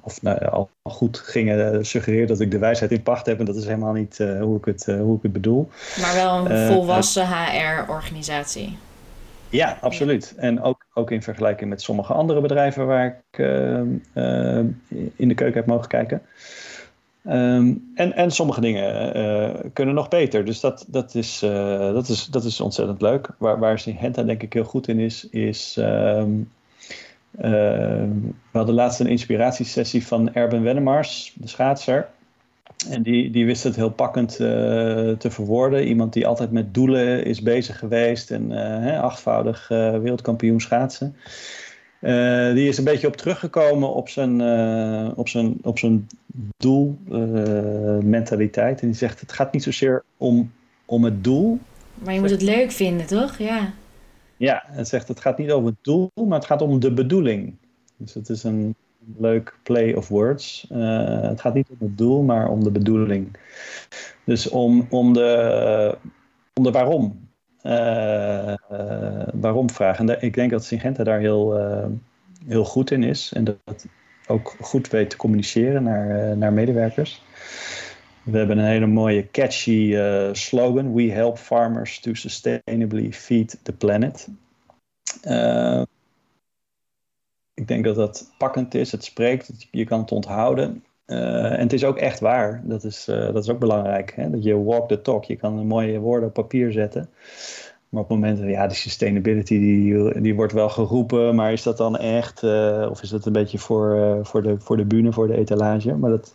Of 0.03 0.23
nou, 0.23 0.47
al 0.47 0.71
goed 0.83 1.19
gingen 1.19 1.87
suggereert 1.87 2.29
dat 2.29 2.41
ik 2.41 2.51
de 2.51 2.59
wijsheid 2.59 2.91
in 2.91 3.03
pacht 3.03 3.27
heb. 3.27 3.39
En 3.39 3.45
dat 3.45 3.57
is 3.57 3.65
helemaal 3.65 3.93
niet 3.93 4.19
hoe, 4.41 4.57
ik 4.57 4.65
het, 4.65 4.85
hoe 4.85 5.17
ik 5.17 5.23
het 5.23 5.33
bedoel. 5.33 5.69
Maar 6.01 6.15
wel 6.15 6.51
een 6.51 6.73
volwassen 6.73 7.27
HR-organisatie. 7.27 8.79
Ja, 9.51 9.79
absoluut. 9.81 10.35
En 10.37 10.63
ook, 10.63 10.87
ook 10.95 11.11
in 11.11 11.23
vergelijking 11.23 11.71
met 11.71 11.83
sommige 11.83 12.13
andere 12.13 12.41
bedrijven 12.41 12.87
waar 12.87 13.07
ik 13.07 13.39
eh, 13.39 13.81
eh, 13.81 14.65
in 15.17 15.29
de 15.29 15.35
keuken 15.35 15.57
heb 15.57 15.67
mogen 15.67 15.89
kijken. 15.89 16.23
Ehm, 17.25 17.75
en, 17.95 18.13
en 18.13 18.31
sommige 18.31 18.61
dingen 18.61 19.15
eh, 19.15 19.55
kunnen 19.73 19.95
nog 19.95 20.09
beter. 20.09 20.45
Dus 20.45 20.61
dat, 20.61 20.85
dat, 20.89 21.15
is, 21.15 21.39
dat, 21.39 22.09
is, 22.09 22.27
dat 22.27 22.45
is 22.45 22.61
ontzettend 22.61 23.01
leuk. 23.01 23.29
Waar, 23.39 23.59
waar 23.59 23.79
Syngenta 23.79 24.23
denk 24.23 24.43
ik 24.43 24.53
heel 24.53 24.65
goed 24.65 24.89
in 24.89 24.99
is, 24.99 25.29
is... 25.29 25.77
ehm, 25.77 26.31
ehm, 27.39 28.11
we 28.51 28.59
hadden 28.59 28.75
laatst 28.75 29.01
een 29.01 29.07
inspiratiesessie 29.07 30.07
van 30.07 30.35
Erben 30.35 30.63
Wennemars, 30.63 31.33
de 31.37 31.49
schaatser. 31.49 32.09
En 32.87 33.03
die, 33.03 33.31
die 33.31 33.47
wist 33.47 33.65
het 33.65 33.77
heel 33.77 33.91
pakkend 33.91 34.33
eh, 34.33 34.39
te 35.11 35.31
verwoorden. 35.31 35.87
Iemand 35.87 36.13
die 36.13 36.27
altijd 36.27 36.51
met 36.51 36.75
doelen 36.75 37.25
is 37.25 37.43
bezig 37.43 37.79
geweest. 37.79 38.31
En 38.31 38.53
eh, 38.53 38.83
hè, 38.83 39.01
achtvoudig 39.01 39.71
eh, 39.71 39.99
wereldkampioen 39.99 40.61
schaatsen. 40.61 41.17
Die 42.55 42.69
is 42.69 42.79
een 42.79 42.85
beetje 42.85 43.07
op 43.07 43.17
teruggekomen 43.17 43.95
op 43.95 44.09
zijn, 44.09 44.33
op 45.17 45.29
zijn, 45.29 45.59
op 45.63 45.79
zijn 45.79 46.07
doelmentaliteit. 46.57 48.81
en 48.81 48.87
die 48.87 48.97
zegt, 48.97 49.21
het 49.21 49.33
gaat 49.33 49.53
niet 49.53 49.63
zozeer 49.63 50.05
om, 50.17 50.53
om 50.85 51.05
het 51.05 51.25
doel. 51.25 51.59
Maar 51.95 52.15
je 52.15 52.21
moet 52.21 52.31
het 52.31 52.43
leuk 52.43 52.71
vinden, 52.71 53.07
toch? 53.07 53.39
Ja. 53.39 53.73
Ja, 54.37 54.65
het 54.67 54.89
zegt, 54.89 55.09
het 55.09 55.21
gaat 55.21 55.39
niet 55.39 55.51
over 55.51 55.69
het 55.69 55.79
doel, 55.83 56.11
maar 56.15 56.39
het 56.39 56.47
gaat 56.47 56.63
om 56.63 56.81
de 56.81 56.93
bedoeling. 56.93 57.55
Dus 57.97 58.15
het 58.15 58.29
is 58.29 58.43
een 58.43 58.75
leuk 59.17 59.59
play 59.63 59.93
of 59.93 60.09
words. 60.09 60.67
Eh, 60.71 61.21
het 61.21 61.41
gaat 61.41 61.55
niet 61.55 61.69
om 61.69 61.87
het 61.87 61.99
doel, 61.99 62.23
maar 62.23 62.49
om 62.49 62.65
de 62.65 62.71
bedoeling. 62.71 63.37
Dus 64.25 64.49
om, 64.49 64.87
om, 64.91 65.13
de, 65.13 65.99
om 66.55 66.63
de 66.63 66.71
waarom. 66.71 67.29
waarom 69.41 69.71
vragen? 69.71 70.09
En 70.09 70.23
ik 70.23 70.35
denk 70.35 70.51
dat 70.51 70.65
Syngenta 70.65 71.05
daar 71.05 71.21
heel, 71.21 71.55
heel 72.47 72.65
goed 72.65 72.91
in 72.91 73.03
is. 73.03 73.33
En 73.33 73.45
dat 73.45 73.87
ook 74.27 74.57
goed 74.61 74.89
weet 74.89 75.11
te 75.11 75.17
communiceren 75.17 75.83
naar, 75.83 76.37
naar 76.37 76.53
medewerkers. 76.53 77.23
We 78.23 78.39
hebben 78.39 78.59
een 78.59 78.65
hele 78.65 78.87
mooie 78.87 79.31
catchy 79.31 79.97
slogan. 80.33 80.95
We 80.95 81.03
help 81.03 81.39
farmers 81.39 82.01
to 82.01 82.15
sustainably 82.15 83.13
feed 83.13 83.59
the 83.63 83.73
planet. 83.73 84.29
Ik 87.59 87.69
denk 87.69 87.85
dat 87.85 87.97
dat 87.97 88.31
pakkend 88.39 88.75
is. 88.75 88.93
Het 88.93 89.05
spreekt, 89.05 89.69
je 89.71 89.85
kan 89.85 90.01
het 90.01 90.13
onthouden. 90.13 90.85
Uh, 91.07 91.53
en 91.53 91.61
het 91.61 91.73
is 91.73 91.85
ook 91.85 91.97
echt 91.97 92.21
waar. 92.21 92.63
Dat 92.65 92.85
is, 92.85 93.05
dat 93.05 93.45
is 93.45 93.51
ook 93.51 93.59
belangrijk. 93.59 94.13
Hè? 94.17 94.31
Dat 94.31 94.43
je 94.43 94.63
walk 94.63 94.89
the 94.89 95.03
talk. 95.03 95.25
Je 95.25 95.37
kan 95.37 95.67
mooie 95.67 95.99
woorden 95.99 96.29
op 96.29 96.35
papier 96.35 96.73
zetten. 96.73 97.09
Maar 97.89 98.03
op 98.03 98.09
het 98.09 98.19
moment, 98.19 98.39
ja, 98.39 98.67
die 98.67 98.77
sustainability 98.77 99.59
die, 99.59 100.21
die 100.21 100.35
wordt 100.35 100.53
wel 100.53 100.69
geroepen, 100.69 101.35
maar 101.35 101.53
is 101.53 101.63
dat 101.63 101.77
dan 101.77 101.97
echt? 101.97 102.43
of 102.91 103.03
is 103.03 103.09
dat 103.09 103.27
een 103.27 103.33
beetje 103.33 103.59
voor, 103.59 104.19
voor, 104.23 104.43
de, 104.43 104.55
voor 104.59 104.77
de 104.77 104.85
bühne, 104.85 105.13
voor 105.13 105.27
de 105.27 105.37
etalage? 105.37 105.95
Maar 105.95 106.11
dat, 106.11 106.35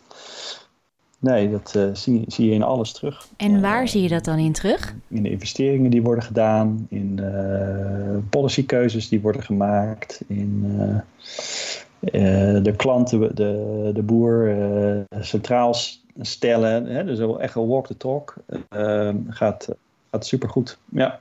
Nee, 1.24 1.50
dat 1.50 1.74
uh, 1.76 1.94
zie, 1.94 2.24
zie, 2.26 2.48
je 2.48 2.54
in 2.54 2.62
alles 2.62 2.92
terug. 2.92 3.28
En 3.36 3.60
waar 3.60 3.82
uh, 3.82 3.88
zie 3.88 4.02
je 4.02 4.08
dat 4.08 4.24
dan 4.24 4.38
in 4.38 4.52
terug? 4.52 4.94
In 5.08 5.22
de 5.22 5.30
investeringen 5.30 5.90
die 5.90 6.02
worden 6.02 6.24
gedaan, 6.24 6.86
in 6.90 7.18
uh, 7.20 8.16
policykeuzes 8.30 9.08
die 9.08 9.20
worden 9.20 9.42
gemaakt, 9.42 10.20
in 10.26 10.62
de 12.62 12.74
klanten, 12.76 13.34
de, 13.34 13.90
de 13.94 14.02
boer 14.02 14.56
centraal 15.20 15.74
stellen. 16.20 16.86
Hè, 16.86 17.04
dus 17.04 17.38
echt 17.38 17.54
een 17.54 17.66
walk 17.66 17.86
the 17.86 17.96
talk. 17.96 18.34
gaat, 19.28 19.68
gaat 20.10 20.26
supergoed. 20.26 20.78
Ja. 20.88 21.20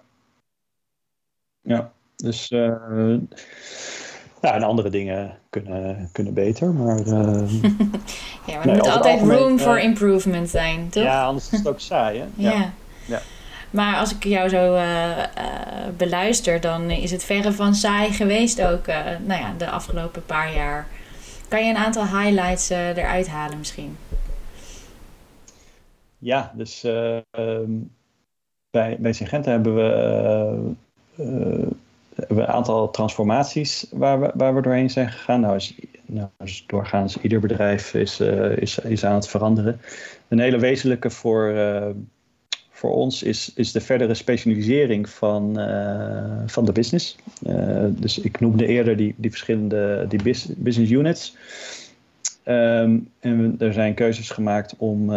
Ja, 1.62 1.92
dus 2.16 2.48
ja, 4.44 4.54
en 4.54 4.64
andere 4.64 4.90
dingen 4.90 5.38
kunnen, 5.50 6.10
kunnen 6.12 6.34
beter. 6.34 6.74
Maar, 6.74 7.00
uh, 7.00 7.52
ja, 8.48 8.56
maar 8.56 8.68
er 8.68 8.76
moet 8.76 8.90
altijd 8.90 9.22
room 9.22 9.60
for 9.60 9.78
uh, 9.78 9.84
improvement 9.84 10.50
zijn, 10.50 10.90
toch? 10.90 11.04
Ja, 11.04 11.26
anders 11.26 11.50
is 11.50 11.58
het 11.58 11.68
ook 11.68 11.80
saai, 11.80 12.20
hè? 12.20 12.26
ja. 12.50 12.72
ja. 13.06 13.22
Maar 13.70 13.98
als 13.98 14.16
ik 14.16 14.24
jou 14.24 14.50
zo 14.50 14.76
uh, 14.76 15.24
beluister, 15.98 16.62
dan 16.62 16.90
is 16.90 17.12
het 17.12 17.24
verre 17.24 17.52
van 17.52 17.76
saai 17.76 18.14
geweest 18.14 18.62
ook 18.62 18.86
nou 19.26 19.42
ja, 19.42 19.54
de 19.58 19.70
afgelopen 19.70 20.26
paar 20.26 20.54
jaar. 20.54 20.88
Kan 21.48 21.66
je 21.66 21.70
een 21.70 21.78
aantal 21.78 22.04
highlights 22.04 22.70
eruit 22.70 23.28
halen 23.28 23.58
misschien? 23.58 23.98
Ja, 26.18 26.52
dus 26.56 26.84
ehm, 26.84 27.72
bij, 28.72 28.98
bij 29.00 29.14
Syngenta 29.14 29.52
hebben 29.52 29.76
we 29.76 30.76
een 32.27 32.48
aantal 32.48 32.89
transformaties 32.89 33.88
waar 33.92 34.20
we, 34.20 34.32
waar 34.34 34.56
we 34.56 34.62
doorheen 34.62 34.89
zijn 34.89 35.12
gegaan. 35.12 35.39
Nou, 35.39 35.56
is, 35.56 35.75
nou 36.06 36.27
is 36.44 36.63
doorgaans 36.68 37.18
ieder 37.22 37.39
bedrijf 37.39 37.94
is, 37.94 38.20
uh, 38.20 38.58
is, 38.58 38.80
is 38.80 39.06
aan 39.06 39.15
het 39.15 39.27
veranderen. 39.27 39.80
Een 40.27 40.39
hele 40.39 40.60
wezenlijke 40.60 41.10
voor, 41.10 41.51
uh, 41.51 41.86
voor 42.70 42.92
ons 42.92 43.24
is, 43.24 43.51
is 43.56 43.72
de 43.72 43.82
verdere 43.82 44.13
specialisering 44.13 45.10
van, 45.10 45.60
uh, 45.60 46.42
van 46.46 46.65
de 46.65 46.72
business. 46.72 47.15
dus 47.89 48.20
ik 48.20 48.39
noemde 48.39 48.65
eerder 48.65 48.98
die, 48.98 49.13
die 49.18 49.30
verschillende 49.30 50.06
die 50.08 50.22
business 50.58 50.92
units. 50.92 51.36
Um, 52.46 53.10
en 53.20 53.56
er 53.60 53.74
zijn 53.74 53.94
keuzes 53.94 54.30
gemaakt 54.30 54.75
om, 54.77 55.13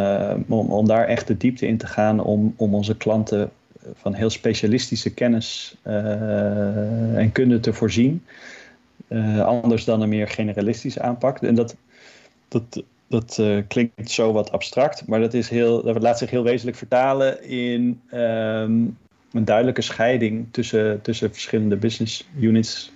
om, 0.49 0.71
om 0.71 0.87
daar 0.87 1.07
echt 1.07 1.27
de 1.27 1.37
diepte 1.37 1.67
in 1.67 1.77
te 1.77 1.87
gaan 1.87 2.21
om, 2.21 2.55
om 2.57 2.75
onze 2.75 2.97
klanten 2.97 3.51
van 3.97 4.15
heel 4.15 4.31
specialistische 4.31 5.15
kennis 5.15 5.77
uh, 5.87 7.17
en 7.17 7.33
kunde 7.33 7.61
te 7.61 7.73
voorzien. 7.73 8.25
Uh, 9.09 9.47
anders 9.47 9.85
dan 9.85 10.01
een 10.01 10.09
meer 10.09 10.29
generalistische 10.29 11.01
aanpak. 11.03 11.43
En 11.43 11.55
dat, 11.55 11.77
dat, 12.49 12.83
dat 13.07 13.37
uh, 13.41 13.63
klinkt 13.69 14.11
zo 14.11 14.33
wat 14.33 14.53
abstract, 14.53 15.07
maar 15.07 15.21
dat, 15.21 15.35
is 15.35 15.49
heel, 15.49 15.83
dat 15.83 16.03
laat 16.03 16.19
zich 16.19 16.31
heel 16.31 16.43
wezenlijk 16.43 16.77
vertalen 16.77 17.45
in 17.45 18.01
um, 18.13 18.99
een 19.33 19.45
duidelijke 19.45 19.83
scheiding 19.83 20.47
tussen, 20.51 21.03
tussen 21.03 21.33
verschillende 21.33 21.77
business 21.77 22.29
units. 22.41 22.93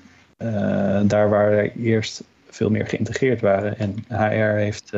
daar 1.03 1.29
waar 1.29 1.71
eerst 1.77 2.23
veel 2.49 2.71
meer 2.71 2.87
geïntegreerd 2.87 3.41
waren. 3.41 3.79
En 3.79 3.95
HR 4.09 4.57
heeft 4.57 4.91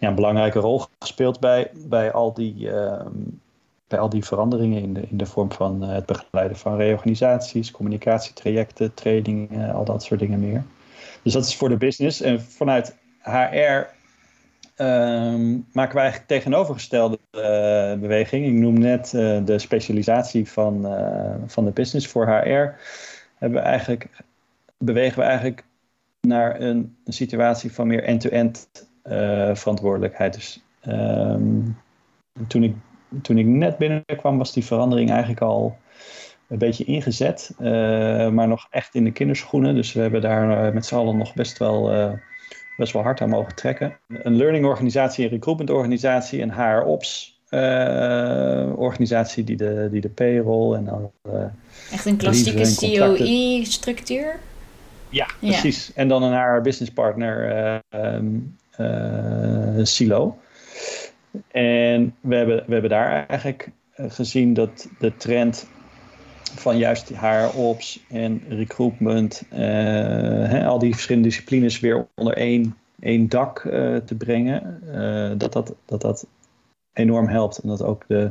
ja, 0.00 0.08
een 0.08 0.14
belangrijke 0.14 0.58
rol 0.58 0.82
gespeeld 0.98 1.40
bij, 1.40 1.70
bij 1.74 2.12
al 2.12 2.32
die 2.32 2.70
ehm, 2.70 3.08
bij 3.90 3.98
al 3.98 4.08
die 4.08 4.24
veranderingen 4.24 4.82
in 4.82 4.94
de, 4.94 5.02
in 5.10 5.16
de 5.16 5.26
vorm 5.26 5.52
van 5.52 5.82
eh, 5.82 5.92
het 5.92 6.06
begeleiden 6.06 6.56
van 6.56 6.76
reorganisaties, 6.76 7.70
communicatietrajecten, 7.70 8.94
trainingen, 8.94 9.72
al 9.72 9.84
dat 9.84 10.02
soort 10.02 10.20
dingen 10.20 10.40
meer. 10.40 10.64
Dus 11.22 11.32
dat 11.32 11.44
is 11.44 11.56
voor 11.56 11.68
de 11.68 11.76
business. 11.76 12.20
En 12.20 12.42
vanuit 12.42 12.96
HR 13.22 13.86
ehm, 14.74 15.52
maken 15.72 15.94
we 15.94 16.00
eigenlijk 16.00 16.26
tegenovergestelde 16.26 17.18
uh, 17.30 17.40
beweging. 18.00 18.46
Ik 18.46 18.52
noem 18.52 18.78
net 18.78 19.12
uh, 19.12 19.44
de 19.44 19.58
specialisatie 19.58 20.48
van, 20.48 20.86
van 21.46 21.64
de 21.64 21.70
business 21.70 22.08
voor 22.08 22.26
HR. 22.26 22.80
Hebben 23.38 23.60
we 23.60 23.66
eigenlijk, 23.66 24.08
bewegen 24.78 25.18
we 25.18 25.24
eigenlijk 25.24 25.64
naar 26.20 26.60
een, 26.60 26.96
situatie 27.04 27.72
van 27.72 27.86
meer 27.86 28.04
end-to-end 28.04 28.68
verantwoordelijkheid. 29.52 30.34
Dus 30.34 30.62
um, 30.86 31.76
toen 32.46 32.62
ik 32.62 32.74
toen 33.22 33.38
ik 33.38 33.46
net 33.46 33.78
binnenkwam, 33.78 34.38
was 34.38 34.52
die 34.52 34.64
verandering 34.64 35.10
eigenlijk 35.10 35.40
al 35.40 35.76
een 36.50 36.58
beetje 36.58 36.84
ingezet. 36.84 37.54
Uh, 37.60 38.28
maar 38.28 38.48
nog 38.48 38.66
echt 38.70 38.94
in 38.94 39.04
de 39.04 39.12
kinderschoenen. 39.12 39.74
Dus 39.74 39.92
we 39.92 40.00
hebben 40.00 40.20
daar 40.20 40.66
uh, 40.66 40.74
met 40.74 40.86
z'n 40.86 40.94
allen 40.94 41.16
nog 41.16 41.34
best 41.34 41.58
wel, 41.58 41.94
uh, 41.94 42.12
best 42.76 42.92
wel 42.92 43.02
hard 43.02 43.20
aan 43.20 43.28
mogen 43.28 43.54
trekken. 43.54 43.98
Een 44.08 44.36
learning 44.36 44.64
organisatie, 44.64 45.24
een 45.24 45.30
recruitment 45.30 45.70
organisatie, 45.70 46.42
een 46.42 46.52
HR 46.52 46.82
ops 46.84 47.38
organisatie 48.76 49.44
die 49.44 49.56
de, 49.56 49.88
die 49.90 50.00
de 50.00 50.08
payroll 50.08 50.76
en 50.76 50.84
dan. 50.84 51.10
echt 51.92 52.06
een 52.06 52.16
klassieke 52.16 52.74
COE 52.96 53.60
structuur? 53.64 54.38
Ja, 55.08 55.26
precies. 55.40 55.92
En 55.92 56.08
dan 56.08 56.22
een 56.22 56.32
HR 56.32 56.60
business 56.60 56.92
partner 56.92 57.80
um, 57.90 58.56
silo. 59.82 60.38
En 61.48 62.14
we 62.20 62.34
hebben, 62.34 62.64
we 62.66 62.72
hebben 62.72 62.90
daar 62.90 63.26
eigenlijk 63.26 63.70
eh, 63.94 64.10
gezien 64.10 64.54
dat 64.54 64.88
de 64.98 65.16
trend 65.16 65.68
van 66.54 66.78
juist 66.78 67.14
haar 67.14 67.54
ops 67.54 68.04
en 68.08 68.42
recruitment, 68.48 69.42
uh, 69.52 69.58
hè, 70.48 70.66
al 70.66 70.78
die 70.78 70.92
verschillende 70.92 71.28
disciplines 71.28 71.80
weer 71.80 72.06
onder 72.14 72.34
één, 72.34 72.76
één 73.00 73.28
dak 73.28 73.64
uh, 73.64 73.96
te 73.96 74.14
brengen, 74.14 74.80
dat, 75.38 75.52
dat, 75.52 75.74
dat 75.84 76.00
dat 76.00 76.26
enorm 76.92 77.28
helpt. 77.28 77.58
En 77.58 77.68
dat 77.68 77.82
ook 77.82 78.04
de, 78.06 78.30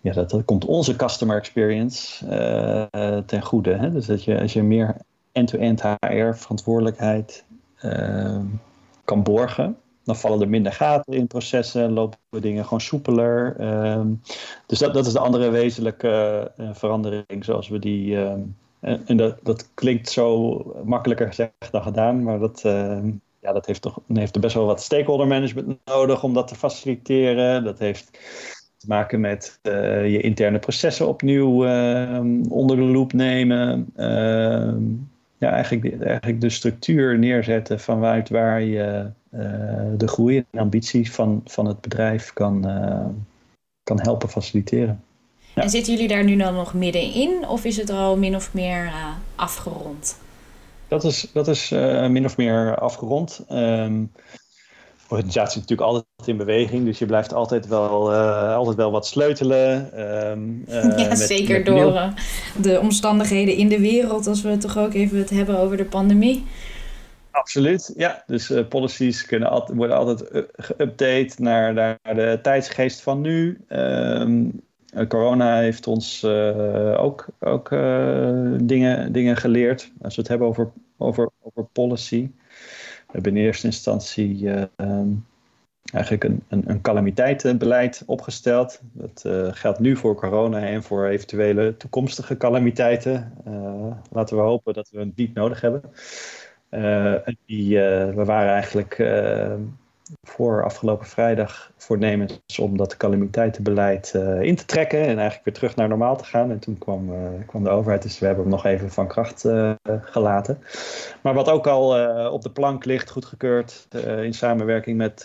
ja, 0.00 0.12
dat, 0.12 0.30
dat 0.30 0.44
komt 0.44 0.64
onze 0.64 0.96
customer 0.96 1.36
experience 1.36 2.26
ten 3.26 3.42
goede. 3.42 3.74
Hè? 3.74 3.90
Dus 3.90 4.06
dat 4.06 4.24
je 4.24 4.40
als 4.40 4.52
je 4.52 4.62
meer 4.62 4.96
end-to-end 5.32 5.82
HR 5.82 6.32
verantwoordelijkheid 6.34 7.44
kan 9.04 9.22
borgen, 9.22 9.76
dan 10.06 10.16
vallen 10.16 10.40
er 10.40 10.48
minder 10.48 10.72
gaten 10.72 11.12
in 11.12 11.26
processen, 11.26 11.92
lopen 11.92 12.18
dingen 12.40 12.64
gewoon 12.64 12.80
soepeler. 12.80 13.56
Ehm, 13.58 14.08
dus 14.66 14.78
dat, 14.78 14.94
dat 14.94 15.06
is 15.06 15.12
de 15.12 15.18
andere 15.18 15.50
wezenlijke 15.50 16.52
uh, 16.60 16.68
verandering 16.72 17.44
zoals 17.44 17.68
we 17.68 17.78
die. 17.78 18.16
Ehm, 18.16 18.40
en, 18.80 19.16
dat, 19.16 19.38
dat 19.42 19.70
klinkt 19.74 20.08
zo 20.08 20.56
makkelijker 20.84 21.26
gezegd 21.26 21.52
dan 21.70 21.82
gedaan, 21.82 22.22
maar 22.22 22.38
dat, 22.38 22.62
ehm, 22.64 23.10
ja, 23.40 23.52
dat 23.52 23.66
heeft 23.66 23.82
toch 23.82 24.00
heeft 24.12 24.34
er 24.34 24.40
best 24.40 24.54
wel 24.54 24.66
wat 24.66 24.80
stakeholder 24.80 25.26
management 25.26 25.78
nodig 25.84 26.22
om 26.22 26.34
dat 26.34 26.48
te 26.48 26.54
faciliteren. 26.54 27.64
Dat 27.64 27.78
heeft 27.78 28.10
te 28.76 28.86
maken 28.86 29.20
met 29.20 29.58
uh, 29.62 30.10
je 30.10 30.20
interne 30.20 30.58
processen 30.58 31.08
opnieuw 31.08 31.54
onder 32.48 32.76
de 32.76 32.82
loep 32.82 33.12
nemen. 33.12 33.92
Ja, 35.38 35.50
eigenlijk, 35.50 36.02
eigenlijk 36.02 36.40
de 36.40 36.50
structuur 36.50 37.18
neerzetten 37.18 37.80
vanuit 37.80 38.28
waar 38.28 38.62
je 38.62 39.10
eh, 39.30 39.40
de 39.96 40.08
groei 40.08 40.44
en 40.50 40.60
ambitie 40.60 41.12
van, 41.12 41.40
van 41.44 41.66
het 41.66 41.80
bedrijf 41.80 42.32
kan, 42.32 42.68
eh, 42.68 43.06
kan 43.82 44.00
helpen 44.00 44.28
faciliteren. 44.28 45.02
Ja. 45.54 45.62
En 45.62 45.70
zitten 45.70 45.92
jullie 45.92 46.08
daar 46.08 46.24
nu 46.24 46.36
dan 46.36 46.54
nog 46.54 46.74
middenin 46.74 47.48
of 47.48 47.64
is 47.64 47.76
het 47.76 47.90
al 47.90 48.16
min 48.16 48.34
of 48.34 48.54
meer 48.54 48.84
uh, 48.84 49.08
afgerond? 49.34 50.18
Dat 50.88 51.04
is, 51.04 51.30
dat 51.32 51.48
is 51.48 51.70
min 52.08 52.24
of 52.24 52.36
meer 52.36 52.78
afgerond. 52.78 53.44
Um, 53.50 54.12
de 54.12 54.45
organisatie 55.08 55.60
is 55.62 55.68
natuurlijk 55.68 55.88
altijd 55.88 56.04
in 56.24 56.36
beweging, 56.36 56.84
dus 56.84 56.98
je 56.98 57.06
blijft 57.06 57.32
altijd 57.32 57.66
wel, 57.66 58.12
uh, 58.12 58.54
altijd 58.54 58.76
wel 58.76 58.90
wat 58.90 59.06
sleutelen. 59.06 60.00
Um, 60.30 60.64
ja, 60.68 61.08
met, 61.08 61.18
zeker 61.18 61.56
met 61.56 61.66
door 61.66 62.12
de 62.62 62.80
omstandigheden 62.80 63.56
in 63.56 63.68
de 63.68 63.80
wereld, 63.80 64.26
als 64.26 64.42
we 64.42 64.48
het 64.48 64.60
toch 64.60 64.78
ook 64.78 64.94
even 64.94 65.18
het 65.18 65.30
hebben 65.30 65.58
over 65.58 65.76
de 65.76 65.84
pandemie. 65.84 66.44
Absoluut, 67.30 67.92
ja. 67.96 68.22
Dus 68.26 68.52
policies 68.68 69.26
kunnen 69.26 69.64
worden 69.74 69.96
altijd 69.96 70.46
geüpdate 70.56 71.34
naar, 71.36 71.72
naar 71.74 71.98
de 72.02 72.38
tijdsgeest 72.42 73.00
van 73.00 73.20
nu. 73.20 73.60
Um, 73.68 74.60
corona 75.08 75.58
heeft 75.58 75.86
ons 75.86 76.24
ook, 76.96 77.26
ook 77.40 77.68
dingen, 78.62 79.12
dingen 79.12 79.36
geleerd. 79.36 79.92
Als 80.02 80.14
we 80.14 80.20
het 80.20 80.30
hebben 80.30 80.48
over, 80.48 80.70
over, 80.96 81.30
over 81.42 81.64
policy. 81.72 82.30
We 83.06 83.12
hebben 83.12 83.36
in 83.36 83.44
eerste 83.44 83.66
instantie 83.66 84.50
ehm, 84.76 85.08
eigenlijk 85.92 86.24
een, 86.24 86.42
een, 86.48 86.70
een 86.70 86.80
calamiteitenbeleid 86.80 88.02
opgesteld. 88.06 88.80
Dat 88.92 89.22
uh, 89.26 89.48
geldt 89.50 89.78
nu 89.78 89.96
voor 89.96 90.14
corona 90.14 90.60
en 90.60 90.82
voor 90.82 91.06
eventuele 91.06 91.76
toekomstige 91.76 92.36
calamiteiten. 92.36 93.32
Uh, 93.46 93.96
laten 94.10 94.36
we 94.36 94.42
hopen 94.42 94.74
dat 94.74 94.90
we 94.90 94.98
het 94.98 95.16
niet 95.16 95.34
nodig 95.34 95.60
hebben. 95.60 95.82
Die, 97.46 97.78
we 97.78 98.22
waren 98.24 98.52
eigenlijk 98.52 98.98
voor 100.36 100.64
afgelopen 100.64 101.06
vrijdag 101.06 101.70
voornemens 101.76 102.58
om 102.60 102.76
dat 102.76 102.96
calamiteitenbeleid 102.96 104.12
uh, 104.16 104.40
in 104.40 104.56
te 104.56 104.64
trekken 104.64 105.00
en 105.00 105.06
eigenlijk 105.06 105.44
weer 105.44 105.54
terug 105.54 105.76
naar 105.76 105.88
normaal 105.88 106.16
te 106.16 106.24
gaan. 106.24 106.50
En 106.50 106.58
toen 106.58 106.78
kwam, 106.78 107.12
uh, 107.12 107.16
kwam 107.46 107.64
de 107.64 107.70
overheid, 107.70 108.02
dus 108.02 108.18
we 108.18 108.26
hebben 108.26 108.44
hem 108.44 108.52
nog 108.52 108.64
even 108.64 108.90
van 108.90 109.08
kracht 109.08 109.44
uh, 109.44 109.72
gelaten. 110.00 110.58
Maar 111.22 111.34
wat 111.34 111.48
ook 111.48 111.66
al 111.66 111.88
op 112.30 112.42
de 112.42 112.50
plank 112.50 112.84
ligt, 112.84 113.10
goedgekeurd 113.10 113.88
in 114.22 114.34
samenwerking 114.34 114.96
met, 114.96 115.24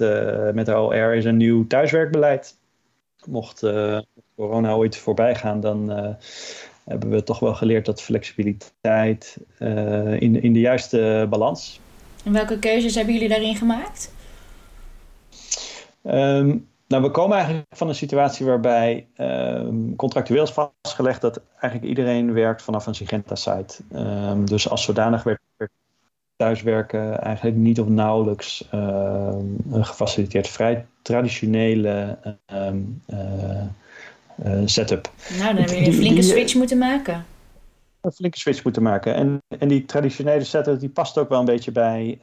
met 0.53 0.65
de 0.65 0.77
OR, 0.77 1.15
is 1.15 1.25
een 1.25 1.37
nieuw 1.37 1.67
thuiswerkbeleid. 1.67 2.57
Mocht 3.27 3.59
corona 4.35 4.73
ooit 4.73 4.97
voorbij 4.97 5.35
gaan, 5.35 5.59
dan 5.59 5.89
hebben 6.85 7.09
we 7.09 7.23
toch 7.23 7.39
wel 7.39 7.53
geleerd 7.53 7.85
dat 7.85 8.01
flexibiliteit 8.01 9.37
in, 10.19 10.41
in 10.41 10.53
de 10.53 10.59
juiste 10.59 11.27
balans. 11.29 11.79
En 12.25 12.33
welke 12.33 12.59
keuzes 12.59 12.95
hebben 12.95 13.13
jullie 13.13 13.29
daarin 13.29 13.55
gemaakt? 13.55 14.11
Um, 16.03 16.69
nou, 16.87 17.03
we 17.03 17.11
komen 17.11 17.35
eigenlijk 17.37 17.67
van 17.69 17.87
een 17.87 17.95
situatie 17.95 18.45
waarbij 18.45 19.07
um, 19.17 19.95
contractueel 19.95 20.43
is 20.43 20.51
vastgelegd 20.51 21.21
dat 21.21 21.41
eigenlijk 21.51 21.83
iedereen 21.83 22.33
werkt 22.33 22.61
vanaf 22.61 22.85
een 22.87 22.95
Sigenta-site. 22.95 23.77
Um, 23.95 24.45
dus 24.45 24.69
als 24.69 24.83
zodanig 24.83 25.23
werd, 25.23 25.39
werd 25.57 25.71
thuiswerken 26.35 27.21
eigenlijk 27.21 27.57
niet 27.57 27.79
of 27.79 27.87
nauwelijks 27.87 28.67
gefaciliteerd. 29.71 30.47
Vrij 30.47 30.85
traditionele 31.01 32.17
uh, 32.53 32.67
uh, 34.45 34.61
setup. 34.65 35.11
Nou, 35.29 35.43
dan 35.43 35.55
hebben 35.55 35.75
jullie 35.75 35.87
een 35.87 35.93
flinke 35.93 36.21
switch 36.21 36.55
moeten 36.55 36.77
maken. 36.77 37.25
Een 38.01 38.11
flinke 38.11 38.39
switch 38.39 38.63
moeten 38.63 38.83
maken. 38.83 39.15
En, 39.15 39.41
en 39.59 39.67
die 39.67 39.85
traditionele 39.85 40.43
setup 40.43 40.79
die 40.79 40.89
past 40.89 41.17
ook 41.17 41.29
wel 41.29 41.39
een 41.39 41.45
beetje 41.45 41.71
bij 41.71 42.19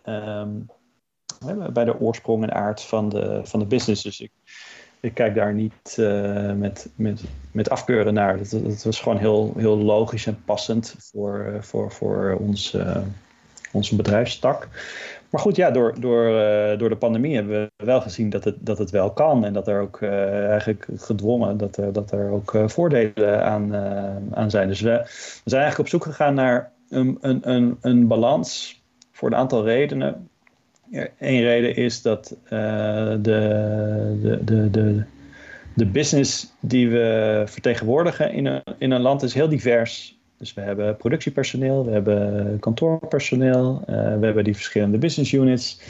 bij 1.72 1.84
de 1.84 2.00
oorsprong 2.00 2.42
en 2.42 2.54
aard 2.54 2.82
van 2.82 3.08
de, 3.08 3.40
van 3.44 3.60
de 3.60 3.66
business. 3.66 4.02
Dus 4.02 4.20
ik, 4.20 4.30
ik 5.00 5.14
kijk 5.14 5.34
daar 5.34 5.54
niet 5.54 5.96
uh, 5.98 6.52
met, 6.52 6.90
met, 6.94 7.22
met 7.52 7.70
afkeuren 7.70 8.14
naar. 8.14 8.38
Dat, 8.38 8.50
dat 8.50 8.82
was 8.82 9.00
gewoon 9.00 9.18
heel, 9.18 9.52
heel 9.56 9.78
logisch 9.78 10.26
en 10.26 10.42
passend 10.44 10.94
voor, 10.98 11.46
uh, 11.48 11.62
voor, 11.62 11.92
voor 11.92 12.36
ons, 12.40 12.74
uh, 12.74 12.96
onze 13.72 13.96
bedrijfstak. 13.96 14.68
Maar 15.30 15.40
goed, 15.40 15.56
ja, 15.56 15.70
door, 15.70 16.00
door, 16.00 16.24
door 16.78 16.88
de 16.88 16.96
pandemie 16.96 17.34
hebben 17.34 17.70
we 17.76 17.84
wel 17.84 18.00
gezien 18.00 18.30
dat 18.30 18.44
het, 18.44 18.56
dat 18.60 18.78
het 18.78 18.90
wel 18.90 19.10
kan. 19.10 19.44
En 19.44 19.52
dat 19.52 19.68
er 19.68 19.80
ook 19.80 20.02
eigenlijk 20.02 20.88
gedwongen 20.96 21.56
dat 21.56 21.76
er, 21.76 21.92
dat 21.92 22.10
er 22.10 22.30
ook 22.30 22.58
voordelen 22.66 23.44
aan, 23.44 23.74
aan 24.34 24.50
zijn. 24.50 24.68
Dus 24.68 24.80
we, 24.80 24.90
we 25.44 25.50
zijn 25.50 25.62
eigenlijk 25.62 25.78
op 25.78 25.88
zoek 25.88 26.04
gegaan 26.04 26.34
naar 26.34 26.72
een, 26.88 27.18
een, 27.20 27.50
een, 27.50 27.78
een 27.80 28.06
balans 28.06 28.82
voor 29.12 29.28
een 29.28 29.36
aantal 29.36 29.64
redenen 29.64 30.28
Eén 31.18 31.40
reden 31.40 31.76
is 31.76 32.02
dat 32.02 32.36
uh, 32.44 32.50
de, 32.50 34.18
de, 34.22 34.44
de, 34.44 34.70
de, 34.70 35.02
de 35.74 35.86
business 35.86 36.52
die 36.60 36.90
we 36.90 37.42
vertegenwoordigen 37.46 38.32
in 38.32 38.46
een, 38.46 38.62
in 38.78 38.90
een 38.90 39.00
land 39.00 39.22
is 39.22 39.34
heel 39.34 39.48
divers. 39.48 40.18
Dus 40.36 40.54
we 40.54 40.60
hebben 40.60 40.96
productiepersoneel, 40.96 41.84
we 41.84 41.90
hebben 41.90 42.58
kantoorpersoneel, 42.58 43.80
uh, 43.80 43.86
we 44.18 44.24
hebben 44.24 44.44
die 44.44 44.54
verschillende 44.54 44.98
business 44.98 45.32
units, 45.32 45.80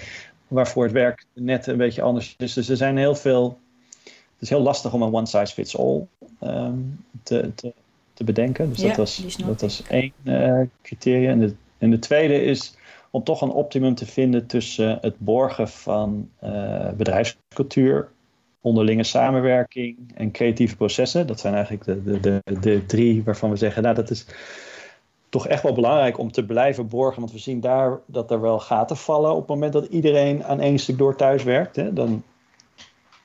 waarvoor 0.48 0.84
het 0.84 0.92
werk 0.92 1.24
net 1.32 1.66
een 1.66 1.76
beetje 1.76 2.02
anders 2.02 2.34
is. 2.38 2.52
Dus 2.52 2.68
er 2.68 2.76
zijn 2.76 2.96
heel 2.96 3.14
veel. 3.14 3.58
Het 4.04 4.46
is 4.46 4.48
heel 4.48 4.62
lastig 4.62 4.92
om 4.92 5.02
een 5.02 5.14
one 5.14 5.26
size 5.26 5.54
fits 5.54 5.76
all 5.76 6.06
um, 6.42 7.04
te, 7.22 7.50
te, 7.54 7.72
te, 8.14 8.24
bedenken. 8.24 8.68
Dus 8.68 8.80
ja, 8.80 8.87
dat 8.87 8.96
was, 8.96 9.37
dat 9.46 9.61
was 9.61 9.82
één 9.88 10.12
uh, 10.22 10.61
criterium. 10.82 11.30
En 11.30 11.38
de, 11.38 11.54
en 11.78 11.90
de 11.90 11.98
tweede 11.98 12.42
is 12.42 12.76
om 13.11 13.25
toch 13.25 13.40
een 13.40 13.51
optimum 13.51 13.94
te 13.94 14.07
vinden 14.07 14.47
tussen 14.47 14.99
het 15.01 15.18
borgen 15.18 15.68
van 15.68 16.31
uh, 16.44 16.90
bedrijfscultuur, 16.90 18.09
onderlinge 18.61 19.05
samenwerking 19.05 19.97
en 20.14 20.31
creatieve 20.31 20.77
processen. 20.77 21.27
Dat 21.27 21.40
zijn 21.40 21.55
eigenlijk 21.55 21.85
de, 21.85 22.03
de, 22.03 22.21
de, 22.21 22.61
de 22.61 22.87
drie 22.87 23.25
waarvan 23.25 23.51
we 23.51 23.57
zeggen, 23.57 23.83
nou 23.83 23.94
dat 23.94 24.11
is 24.11 24.27
toch 25.29 25.47
echt 25.47 25.62
wel 25.62 25.73
belangrijk 25.73 26.18
om 26.18 26.33
te 26.33 26.44
blijven 26.44 26.88
borgen. 26.88 27.21
Want 27.21 27.33
we 27.33 27.38
zien 27.38 27.61
daar 27.61 27.99
dat 28.07 28.31
er 28.31 28.40
wel 28.40 28.59
gaten 28.59 28.97
vallen 28.97 29.31
op 29.31 29.38
het 29.38 29.49
moment 29.49 29.73
dat 29.73 29.87
iedereen 29.87 30.44
aan 30.44 30.61
één 30.61 30.79
stuk 30.79 30.99
door 30.99 31.16
thuis 31.16 31.42
werkt. 31.42 31.77
Hè, 31.77 31.92
dan 31.92 32.23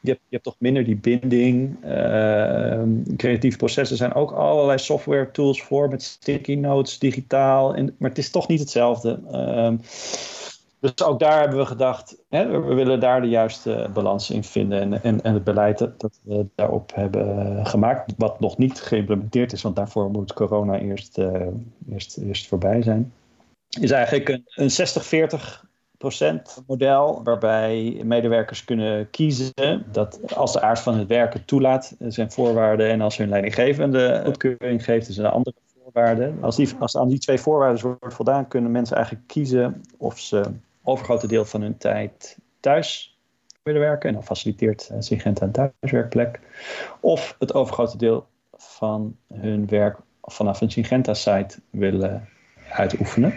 je 0.04 0.10
hebt, 0.10 0.22
je 0.30 0.42
toch 0.42 0.56
minder 0.58 0.84
die 0.84 0.96
binding. 0.96 1.78
Uh, 1.86 2.84
creatieve 3.18 3.58
processen 3.58 3.98
zijn 3.98 4.14
ook 4.14 4.32
allerlei 4.32 4.78
software 4.78 5.32
tools 5.32 5.62
voor 5.62 5.90
met 5.90 6.04
sticky 6.04 6.56
notes, 6.56 7.00
digitaal. 7.00 7.76
En, 7.76 7.96
maar 7.98 8.10
het 8.10 8.18
is 8.18 8.32
toch 8.32 8.48
niet 8.48 8.60
hetzelfde. 8.60 9.20
Uh, 9.32 9.72
dus 10.80 11.04
ook 11.04 11.20
daar 11.20 11.40
hebben 11.40 11.58
we 11.58 11.66
gedacht, 11.66 12.18
hè, 12.30 12.62
we 12.62 12.74
willen 12.74 13.00
daar 13.00 13.22
de 13.22 13.30
juiste 13.30 13.90
balans 13.94 14.30
in 14.30 14.44
vinden. 14.44 14.80
En, 14.82 15.04
en, 15.04 15.24
en 15.24 15.34
het 15.34 15.44
beleid 15.44 15.78
dat, 15.78 16.20
we 16.24 16.46
daarop 16.56 16.92
hebben 16.96 17.66
gemaakt, 17.66 18.14
wat 18.18 18.40
nog 18.40 18.58
niet 18.58 18.82
geïmplementeerd 18.82 19.54
is, 19.54 19.62
want 19.62 19.76
daarvoor 19.76 20.12
moet 20.12 20.34
corona 20.34 20.80
eerst, 20.80 21.18
uh, 21.18 21.48
eerst, 21.92 22.18
eerst 22.18 22.48
voorbij 22.48 22.82
zijn, 22.82 23.14
is 23.80 23.92
eigenlijk 23.92 24.30
een, 24.30 24.44
een 24.56 24.72
60-40 24.72 25.72
model, 26.68 27.22
waarbij 27.24 28.02
medewerkers 28.04 28.64
kunnen 28.64 29.10
kiezen 29.10 29.86
dat 29.92 30.36
als 30.36 30.54
de 30.54 30.62
aard 30.62 30.80
van 30.80 30.98
het 30.98 31.08
werken 31.08 31.46
toelaat, 31.46 31.96
zijn 32.00 32.32
voorwaarden 32.32 32.90
en 32.90 33.02
als 33.02 33.18
hun 33.18 33.30
leidinggevende 33.30 34.22
goedkeuring 34.26 34.84
geeft, 34.84 35.10
is 35.10 35.18
een 35.18 35.26
andere 35.26 35.56
voorwaarde. 35.84 36.34
Als, 36.42 36.56
die, 36.56 36.70
als 36.80 36.98
aan 36.98 37.08
die 37.08 37.20
twee 37.20 37.40
voorwaarden 37.40 37.82
wordt 38.00 38.16
voldaan, 38.16 38.48
kunnen 38.48 38.72
mensen 38.72 38.96
eigenlijk 38.96 39.28
kiezen 39.28 39.82
of 39.98 40.20
ze 40.20 40.44
overgrote 40.84 41.28
deel 41.28 41.46
van 41.46 41.62
hun 41.62 41.78
tijd 41.78 42.38
thuis 42.60 43.18
willen 43.64 43.82
werken 43.82 44.10
en 44.10 44.16
dan 44.16 44.24
faciliteert 44.24 44.92
Syngenta 45.00 45.46
een 45.46 45.52
thuiswerkplek, 45.52 46.40
of 47.00 47.36
het 47.40 47.54
overgrote 47.54 47.98
deel 47.98 48.26
van 48.58 49.16
hun 49.34 49.68
werk 49.68 49.98
vanaf 50.22 50.62
een 50.62 50.72
Syngenta-site 50.72 51.60
willen 51.70 52.28
uitoefenen. 52.74 53.34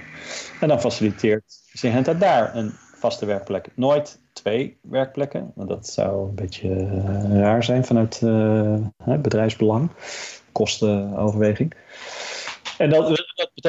En 0.61 0.69
dan 0.69 0.81
faciliteert 0.81 1.45
Syngenta 1.73 2.15
daar 2.15 2.57
een 2.57 2.73
vaste 2.95 3.27
werkplek. 3.27 3.69
Nooit 3.75 4.21
twee 4.33 4.79
werkplekken, 4.83 5.53
want 5.55 5.69
dat 5.69 5.89
zou 5.89 6.29
een 6.29 6.35
beetje 6.35 6.69
uh, 6.69 7.39
raar 7.39 7.65
zijn 7.65 7.85
vanuit 7.85 8.21
uh, 8.25 8.75
bedrijfsbelang, 9.19 9.91
kostenoverweging. 10.53 11.75
En 12.79 12.91
dat, 12.91 13.16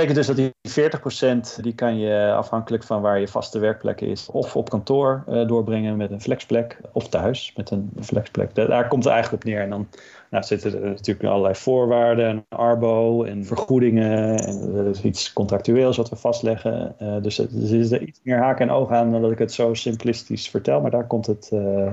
betekent 0.06 0.28
dus 0.28 0.36
dat 0.36 0.36
die 0.36 1.60
40% 1.60 1.62
die 1.62 1.76
kan 1.76 2.00
je 2.00 2.34
afhankelijk 2.34 2.84
van 2.84 3.02
waar 3.02 3.20
je 3.20 3.28
vaste 3.28 3.60
werkplek 3.60 4.02
is, 4.02 4.28
of 4.32 4.56
op 4.56 4.70
kantoor 4.70 5.24
uh, 5.30 5.48
doorbrengen 5.48 5.98
met 5.98 6.12
een 6.12 6.22
flexplek, 6.22 6.80
of 6.92 7.10
thuis 7.10 7.54
met 7.56 7.72
een 7.72 7.92
flexplek. 8.02 8.56
Daar 8.56 8.88
komt 8.88 9.04
het 9.04 9.14
eigenlijk 9.14 9.44
op 9.44 9.50
neer. 9.50 9.62
En 9.62 9.70
dan 9.70 9.88
nou, 10.30 10.44
zitten 10.44 10.84
er 10.84 10.90
natuurlijk 10.90 11.30
allerlei 11.30 11.56
voorwaarden, 11.56 12.26
en 12.28 12.46
arbo 12.50 13.24
en 13.24 13.46
vergoedingen. 13.46 14.38
En 14.38 14.76
er 14.76 14.88
is 14.88 15.02
iets 15.02 15.34
contractueels 15.34 15.98
wat 15.98 16.10
we 16.10 16.16
vastleggen. 16.16 16.96
Uh, 17.02 17.16
dus 17.22 17.40
er 17.40 17.48
is 17.80 17.92
er 17.92 18.02
iets 18.02 18.20
meer 18.24 18.38
haken 18.38 18.68
en 18.68 18.76
ogen 18.76 18.96
aan 18.96 19.12
dan 19.12 19.22
dat 19.22 19.32
ik 19.32 19.40
het 19.40 19.54
zo 19.54 19.74
simplistisch 19.74 20.50
vertel. 20.50 20.82
Maar 20.82 20.92
daar 20.92 21.08
komt 21.08 21.26
het, 21.26 21.50
uh, 21.54 21.92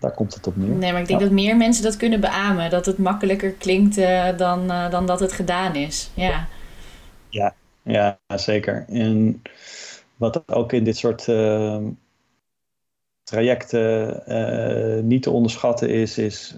daar 0.00 0.14
komt 0.14 0.34
het 0.34 0.46
op 0.46 0.56
neer. 0.56 0.68
Nee, 0.68 0.92
maar 0.92 1.00
ik 1.00 1.08
denk 1.08 1.20
ja. 1.20 1.26
dat 1.26 1.34
meer 1.34 1.56
mensen 1.56 1.84
dat 1.84 1.96
kunnen 1.96 2.20
beamen. 2.20 2.70
Dat 2.70 2.86
het 2.86 2.98
makkelijker 2.98 3.50
klinkt 3.50 3.98
uh, 3.98 4.26
dan, 4.36 4.66
dan 4.90 5.06
dat 5.06 5.20
het 5.20 5.32
gedaan 5.32 5.74
is. 5.74 6.10
Ja, 6.14 6.46
ja, 7.30 7.54
ja 7.82 8.18
zeker. 8.26 8.84
En 8.88 9.42
wat 10.16 10.52
ook 10.52 10.72
in 10.72 10.84
dit 10.84 10.96
soort 10.96 11.24
trajecten 13.22 14.22
niet 15.08 15.22
te 15.22 15.30
onderschatten 15.30 15.88
is, 15.90 16.18
is 16.18 16.56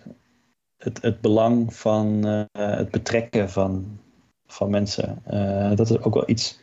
het, 0.80 1.02
het 1.02 1.20
belang 1.20 1.74
van 1.74 2.26
uh, 2.26 2.42
het 2.52 2.90
betrekken 2.90 3.50
van, 3.50 3.98
van 4.46 4.70
mensen. 4.70 5.22
Uh, 5.30 5.76
dat 5.76 5.90
is 5.90 6.02
ook 6.02 6.14
wel 6.14 6.28
iets 6.28 6.60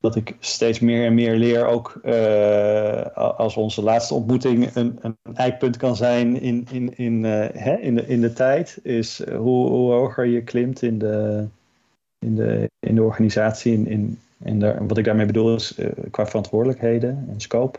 dat 0.00 0.16
ik 0.16 0.36
steeds 0.40 0.80
meer 0.80 1.06
en 1.06 1.14
meer 1.14 1.36
leer. 1.36 1.66
Ook 1.66 2.00
als 3.36 3.56
onze 3.56 3.82
laatste 3.82 4.14
ontmoeting 4.14 4.74
een, 4.74 4.98
een 5.02 5.16
eikpunt 5.34 5.76
kan 5.76 5.96
zijn 5.96 6.40
in, 6.40 6.66
in, 6.70 6.96
in, 6.96 7.24
hè, 7.24 7.76
in, 7.76 7.94
de, 7.94 8.06
in 8.06 8.20
de 8.20 8.32
tijd. 8.32 8.78
Is 8.82 9.24
hoe, 9.26 9.68
hoe 9.68 9.92
hoger 9.92 10.26
je 10.26 10.42
klimt 10.42 10.82
in 10.82 10.98
de, 10.98 11.46
in 12.24 12.34
de, 12.34 12.70
in 12.80 12.94
de 12.94 13.02
organisatie. 13.02 13.72
In, 13.72 13.86
in, 13.86 14.18
in 14.44 14.86
wat 14.86 14.98
ik 14.98 15.04
daarmee 15.04 15.26
bedoel 15.26 15.54
is 15.54 15.78
qua 16.10 16.26
verantwoordelijkheden 16.26 17.24
en 17.28 17.40
scope 17.40 17.78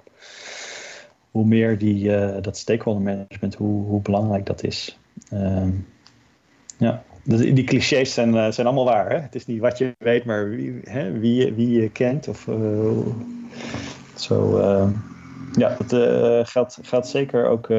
hoe 1.35 1.45
meer 1.45 1.77
die, 1.77 2.09
uh, 2.09 2.35
dat 2.41 2.57
stakeholder 2.57 3.03
management, 3.03 3.55
hoe, 3.55 3.85
hoe 3.85 4.01
belangrijk 4.01 4.45
dat 4.45 4.63
is. 4.63 4.99
Ehm, 5.29 5.69
ja, 6.77 7.03
die 7.23 7.63
clichés 7.63 8.13
zijn, 8.13 8.53
zijn 8.53 8.67
allemaal 8.67 8.85
waar. 8.85 9.09
Hè? 9.09 9.17
Het 9.19 9.35
is 9.35 9.45
niet 9.45 9.59
wat 9.59 9.77
je 9.77 9.95
weet, 9.97 10.25
maar 10.25 10.49
wie, 10.49 10.79
hè, 10.83 11.11
wie, 11.11 11.53
wie 11.53 11.81
je 11.81 11.89
kent. 11.89 12.27
Of, 12.27 12.47
zo, 14.15 14.57
ehm, 14.57 14.89
ja, 15.51 15.77
dat 15.77 16.01
geldt, 16.49 16.79
geldt 16.81 17.07
zeker 17.07 17.47
ook, 17.47 17.69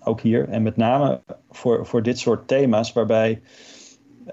ook 0.00 0.20
hier. 0.20 0.48
En 0.48 0.62
met 0.62 0.76
name 0.76 1.20
voor, 1.50 1.86
voor 1.86 2.02
dit 2.02 2.18
soort 2.18 2.48
thema's, 2.48 2.92
waarbij 2.92 3.40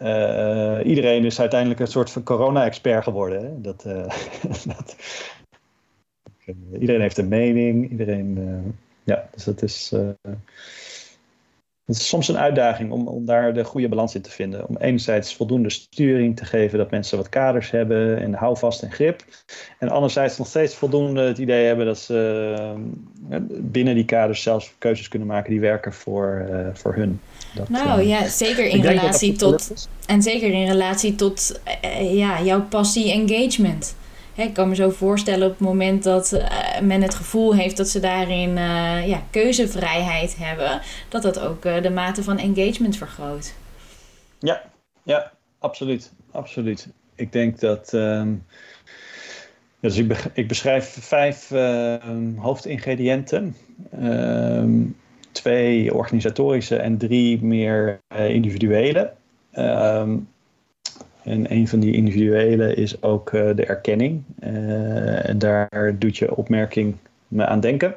uh, 0.01 0.79
iedereen 0.83 1.25
is 1.25 1.39
uiteindelijk 1.39 1.79
een 1.79 1.88
soort 1.88 2.10
van 2.10 2.23
corona-expert 2.23 3.03
geworden. 3.03 3.41
Hè? 3.41 3.62
Dat, 3.62 3.83
uh, 3.88 4.07
dat, 4.75 4.95
iedereen 6.79 7.01
heeft 7.01 7.17
een 7.17 7.27
mening. 7.27 7.89
Iedereen, 7.91 8.38
ja, 9.03 9.29
dus 9.31 9.43
dat 9.43 9.62
is, 9.62 9.93
het 11.88 11.95
is 11.95 12.08
soms 12.08 12.28
een 12.28 12.38
uitdaging 12.38 12.91
om, 12.91 13.08
om 13.08 13.26
daar 13.26 13.54
de 13.54 13.63
goede 13.63 13.89
balans 13.89 14.15
in 14.15 14.21
te 14.21 14.30
vinden. 14.30 14.67
Om 14.67 14.78
enerzijds 14.78 15.36
voldoende 15.36 15.69
sturing 15.69 16.38
te 16.38 16.45
geven 16.45 16.78
dat 16.78 16.91
mensen 16.91 17.17
wat 17.17 17.30
kaders 17.30 17.71
hebben 17.71 18.21
en 18.21 18.34
houvast 18.34 18.82
en 18.82 18.91
grip. 18.91 19.23
En 19.80 19.89
anderzijds 19.89 20.38
nog 20.38 20.47
steeds 20.47 20.76
voldoende 20.76 21.21
het 21.21 21.38
idee 21.38 21.65
hebben 21.65 21.86
dat 21.86 22.00
ze 22.00 22.15
binnen 23.50 23.95
die 23.95 24.06
kaders 24.06 24.41
zelfs 24.41 24.73
keuzes 24.78 25.08
kunnen 25.08 25.28
maken 25.28 25.52
die 25.52 25.60
werken 25.60 25.93
voor, 25.93 26.50
voor 26.73 26.95
hun. 26.95 27.19
Dat, 27.56 27.69
nou 27.69 28.02
uh, 28.02 28.08
ja, 28.08 28.28
zeker 28.28 28.65
in 28.65 28.82
relatie 28.82 29.34
tot. 29.34 29.88
En 30.06 30.21
zeker 30.21 30.52
in 30.52 30.67
relatie 30.67 31.15
tot 31.15 31.62
uh, 31.84 32.17
ja, 32.17 32.41
jouw 32.41 32.62
passie 32.62 33.12
engagement. 33.12 33.95
Ik 34.38 34.54
kan 34.54 34.69
me 34.69 34.76
zo 34.76 34.89
voorstellen 34.89 35.47
op 35.47 35.52
het 35.52 35.67
moment 35.67 36.04
dat 36.04 36.34
uh, 36.34 36.80
men 36.82 37.02
het 37.02 37.15
gevoel 37.15 37.56
heeft 37.56 37.78
dat 37.78 37.88
ze 37.88 38.00
daarin 38.00 38.54
ja, 39.08 39.23
keuzevrijheid 39.30 40.38
hebben, 40.38 40.82
dat 41.10 41.21
dat 41.21 41.39
ook 41.39 41.62
de 41.62 41.89
mate 41.89 42.23
van 42.23 42.38
engagement 42.38 42.97
vergroot. 42.97 43.54
Ja, 44.39 44.62
ja, 45.04 45.32
absoluut. 45.60 46.12
absoluut. 46.32 46.88
Ik 47.15 47.32
denk 47.32 47.60
dat. 47.60 47.93
Um, 47.93 48.45
dus 49.80 49.97
ik, 49.97 50.26
ik 50.34 50.47
beschrijf 50.47 50.97
vijf 51.00 51.52
ehm, 51.52 52.36
hoofdingrediënten. 52.36 53.56
Um, 54.02 54.95
twee 55.32 55.93
organisatorische 55.93 56.76
en 56.76 56.97
drie 56.97 57.43
meer 57.43 58.00
individuele. 58.17 59.13
Ehm, 59.52 60.17
en 61.28 61.52
een 61.52 61.68
van 61.68 61.80
die 61.80 61.94
individuele 61.94 62.74
is 62.74 63.02
ook 63.02 63.32
uh, 63.32 63.56
de 63.56 63.66
erkenning. 63.66 64.24
Uh, 64.40 65.30
en 65.30 65.38
daar 65.38 65.96
doet 66.00 66.18
je 66.18 66.36
opmerking 66.36 66.96
me 67.28 67.46
aan 67.46 67.60
denken. 67.60 67.96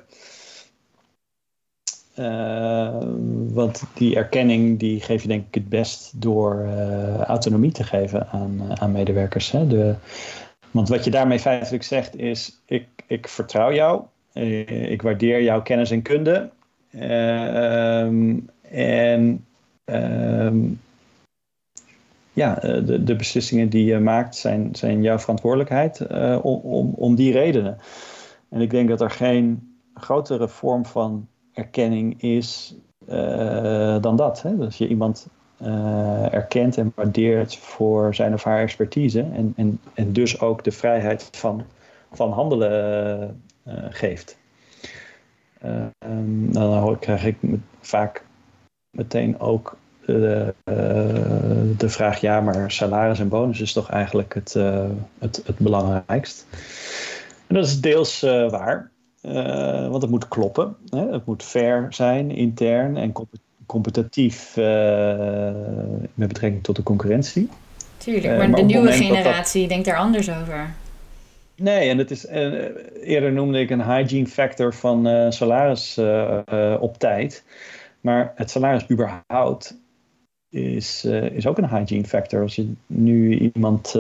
want 3.53 3.83
die 3.95 4.16
erkenning 4.16 4.79
die 4.79 5.01
geef 5.01 5.23
je 5.23 5.29
denk 5.29 5.47
ik 5.47 5.55
het 5.55 5.69
best 5.69 6.21
door 6.21 6.69
autonomie 7.27 7.73
te 7.73 7.85
geven 7.85 8.29
aan, 8.29 8.81
aan 8.81 8.93
medewerkers. 8.93 9.51
Hè? 9.51 9.66
De, 9.66 9.95
want 10.71 10.88
wat 10.88 11.05
je 11.05 11.11
daarmee 11.11 11.38
feitelijk 11.38 11.83
zegt 11.83 12.16
is, 12.16 12.61
ik, 12.66 12.87
ik 13.07 13.29
vertrouw 13.29 13.73
jou, 13.73 14.03
ik 14.90 15.03
waardeer 15.03 15.43
jouw 15.43 15.62
kennis 15.62 15.90
en 15.90 16.03
kunde 16.03 16.51
Ehm, 16.90 18.38
en 18.71 19.47
ehm, 19.85 20.59
ja, 22.33 22.62
eh, 22.62 22.87
de, 22.87 23.05
de, 23.05 23.16
beslissingen 23.16 23.69
die 23.69 23.85
je 23.85 23.99
maakt 23.99 24.37
zijn, 24.37 24.69
zijn 24.73 25.03
jouw 25.03 25.19
verantwoordelijkheid 25.19 26.01
uh, 26.11 26.38
om, 26.43 26.61
om, 26.61 26.95
om 26.97 27.14
die 27.14 27.33
redenen. 27.33 27.79
En 28.49 28.61
ik 28.61 28.71
denk 28.71 28.88
dat 28.88 29.01
er 29.01 29.11
geen 29.11 29.77
grotere 29.95 30.49
vorm 30.49 30.87
van 30.87 31.29
erkenning 31.53 32.23
is 32.23 32.75
uh, 33.09 33.97
dan 34.01 34.16
dat. 34.16 34.43
Hè? 34.43 34.57
Dus 34.57 34.79
je 34.79 34.88
iemand 34.88 35.27
erkent 36.31 36.77
en 36.77 36.93
waardeert 36.95 37.57
voor 37.57 38.14
zijn 38.14 38.33
of 38.33 38.45
haar 38.45 38.61
expertise 38.61 39.21
en, 39.21 39.53
en, 39.57 39.81
en 39.95 40.12
dus 40.12 40.40
ook 40.40 40.64
de 40.64 40.71
vrijheid 40.71 41.29
van, 41.33 41.64
van 42.12 42.33
handelen 42.33 43.43
geeft. 43.90 44.38
Um, 45.64 46.53
dan 46.53 46.99
krijg 46.99 47.25
ik 47.25 47.37
vaak 47.81 48.25
meteen 48.90 49.40
ook 49.40 49.77
de, 50.12 50.55
uh, 50.64 51.79
de 51.79 51.88
vraag: 51.88 52.20
ja, 52.20 52.40
maar 52.40 52.70
salaris 52.70 53.18
en 53.18 53.29
bonus 53.29 53.61
is 53.61 53.73
toch 53.73 53.90
eigenlijk 53.90 54.35
het, 54.35 54.55
uh, 54.57 54.85
het, 55.18 55.42
het 55.46 55.59
belangrijkst? 55.59 56.46
En 57.46 57.55
dat 57.55 57.64
is 57.64 57.81
deels 57.81 58.20
waar, 58.51 58.90
want 59.90 60.03
het 60.03 60.11
moet 60.11 60.29
kloppen. 60.29 60.77
Hè? 60.88 61.12
Het 61.12 61.27
moet 61.27 61.42
fair 61.42 61.87
zijn, 61.90 62.31
intern 62.31 62.96
en 62.96 63.12
competitief 63.66 64.57
met 66.14 66.29
betrekking 66.29 66.62
tot 66.62 66.77
de 66.77 66.83
concurrentie. 66.83 67.49
Tuurlijk, 67.96 68.37
maar, 68.37 68.51
maar 68.51 68.61
de 68.61 68.66
nieuwe 68.66 68.92
generatie 68.92 69.68
denkt 69.68 69.85
daar 69.85 69.96
anders 69.96 70.31
over. 70.31 70.75
Nee, 71.57 71.88
en 71.88 71.99
het 71.99 72.11
is, 72.11 72.25
uh, 72.25 72.64
eerder 73.03 73.33
noemde 73.33 73.61
ik 73.61 73.70
een 73.70 73.85
hygiene 73.85 74.27
factor 74.27 74.75
van 74.75 75.09
uh, 75.09 75.31
salaris 75.31 76.01
op 76.81 76.99
tijd. 76.99 77.44
Maar 78.01 78.33
het 78.35 78.51
salaris 78.51 78.90
überhaupt 78.90 79.80
is, 80.50 81.04
is 81.04 81.46
ook 81.46 81.58
een 81.58 81.68
hygiene 81.68 82.06
factor. 82.06 82.42
Als 82.42 82.56
je 82.56 82.72
nu 82.86 83.38
iemand, 83.38 83.94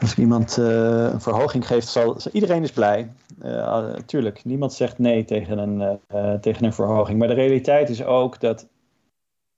als 0.00 0.14
iemand 0.16 0.56
een 0.56 1.20
verhoging 1.20 1.66
geeft, 1.66 1.88
zal, 1.88 2.16
iedereen 2.32 2.62
is 2.62 2.72
blij. 2.72 3.10
tuurlijk, 4.06 4.44
niemand 4.44 4.72
zegt 4.72 4.98
nee 4.98 5.24
tegen 5.24 5.58
een, 5.58 6.00
tegen 6.40 6.64
een 6.64 6.72
verhoging. 6.72 7.18
Maar 7.18 7.28
de 7.28 7.34
realiteit 7.34 7.88
is 7.88 8.04
ook 8.04 8.40
dat 8.40 8.66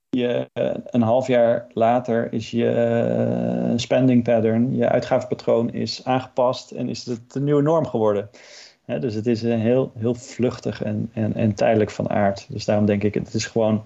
je, 0.09 0.49
eh, 0.53 0.73
een 0.85 1.01
half 1.01 1.27
jaar 1.27 1.67
later 1.73 2.33
is 2.33 2.51
je 2.51 3.69
uh, 3.71 3.77
spending 3.77 4.23
pattern, 4.23 4.75
je 4.75 4.89
uitgavenpatroon 4.89 5.73
is 5.73 6.01
aangepast 6.05 6.71
en 6.71 6.89
is 6.89 7.05
het 7.05 7.31
de 7.31 7.39
nieuwe 7.39 7.61
norm 7.61 7.85
geworden. 7.87 8.29
dus 8.85 9.13
het 9.13 9.27
is 9.27 9.41
heel, 9.41 9.91
heel 9.97 10.15
vluchtig 10.15 10.83
en, 10.83 11.09
en, 11.13 11.33
en 11.33 11.53
tijdelijk 11.53 11.89
van 11.91 12.09
aard. 12.09 12.45
Dus 12.49 12.65
daarom 12.65 12.85
denk 12.85 13.03
ik, 13.03 13.13
het 13.13 13.33
is 13.33 13.45
gewoon 13.45 13.85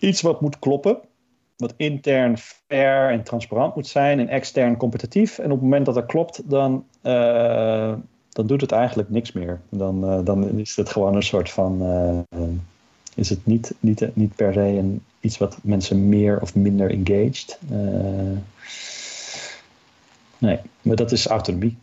iets 0.00 0.20
wat 0.20 0.40
moet 0.40 0.58
kloppen. 0.58 0.98
Wat 1.56 1.74
intern 1.76 2.38
fair 2.38 3.10
en 3.10 3.22
transparant 3.22 3.74
moet 3.74 3.86
zijn 3.86 4.18
en 4.18 4.28
extern 4.28 4.76
competitief. 4.76 5.38
En 5.38 5.44
op 5.44 5.50
het 5.50 5.60
moment 5.60 5.86
dat 5.86 5.94
dat 5.94 6.06
klopt, 6.06 6.50
dan, 6.50 6.84
uh, 7.02 7.94
dan 8.28 8.46
doet 8.46 8.60
het 8.60 8.72
eigenlijk 8.72 9.10
niks 9.10 9.32
meer. 9.32 9.60
Dan, 9.68 10.24
dan 10.24 10.58
is 10.58 10.76
het 10.76 10.88
gewoon 10.88 11.14
een 11.14 11.22
soort 11.22 11.50
van 11.50 11.82
is 13.14 13.28
het 13.28 13.46
niet, 13.46 13.74
niet, 13.80 14.16
niet 14.16 14.34
per 14.34 14.52
se 14.52 14.60
een, 14.60 15.02
iets 15.20 15.38
wat 15.38 15.58
mensen 15.62 16.08
meer 16.08 16.40
of 16.40 16.54
minder 16.54 16.90
engaged. 16.90 17.58
Nee, 20.38 20.58
maar 20.82 20.96
dat 20.96 21.12
is 21.12 21.26
autonomie. 21.26 21.76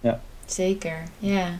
Ja. 0.00 0.20
Zeker, 0.46 1.02
ja. 1.18 1.58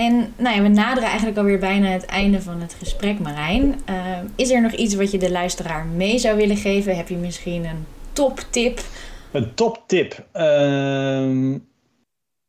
En 0.00 0.34
nou 0.36 0.56
ja, 0.56 0.62
we 0.62 0.68
naderen 0.68 1.08
eigenlijk 1.08 1.38
alweer 1.38 1.58
bijna 1.58 1.86
het 1.86 2.04
einde 2.04 2.42
van 2.42 2.60
het 2.60 2.76
gesprek, 2.78 3.18
Marijn. 3.18 3.80
Uh, 3.90 4.18
is 4.36 4.50
er 4.50 4.62
nog 4.62 4.72
iets 4.72 4.94
wat 4.94 5.10
je 5.10 5.18
de 5.18 5.30
luisteraar 5.30 5.86
mee 5.86 6.18
zou 6.18 6.36
willen 6.36 6.56
geven? 6.56 6.96
Heb 6.96 7.08
je 7.08 7.16
misschien 7.16 7.64
een 7.64 7.86
toptip? 8.12 8.80
Een 9.32 9.54
toptip? 9.54 10.24
Uh, 10.34 11.54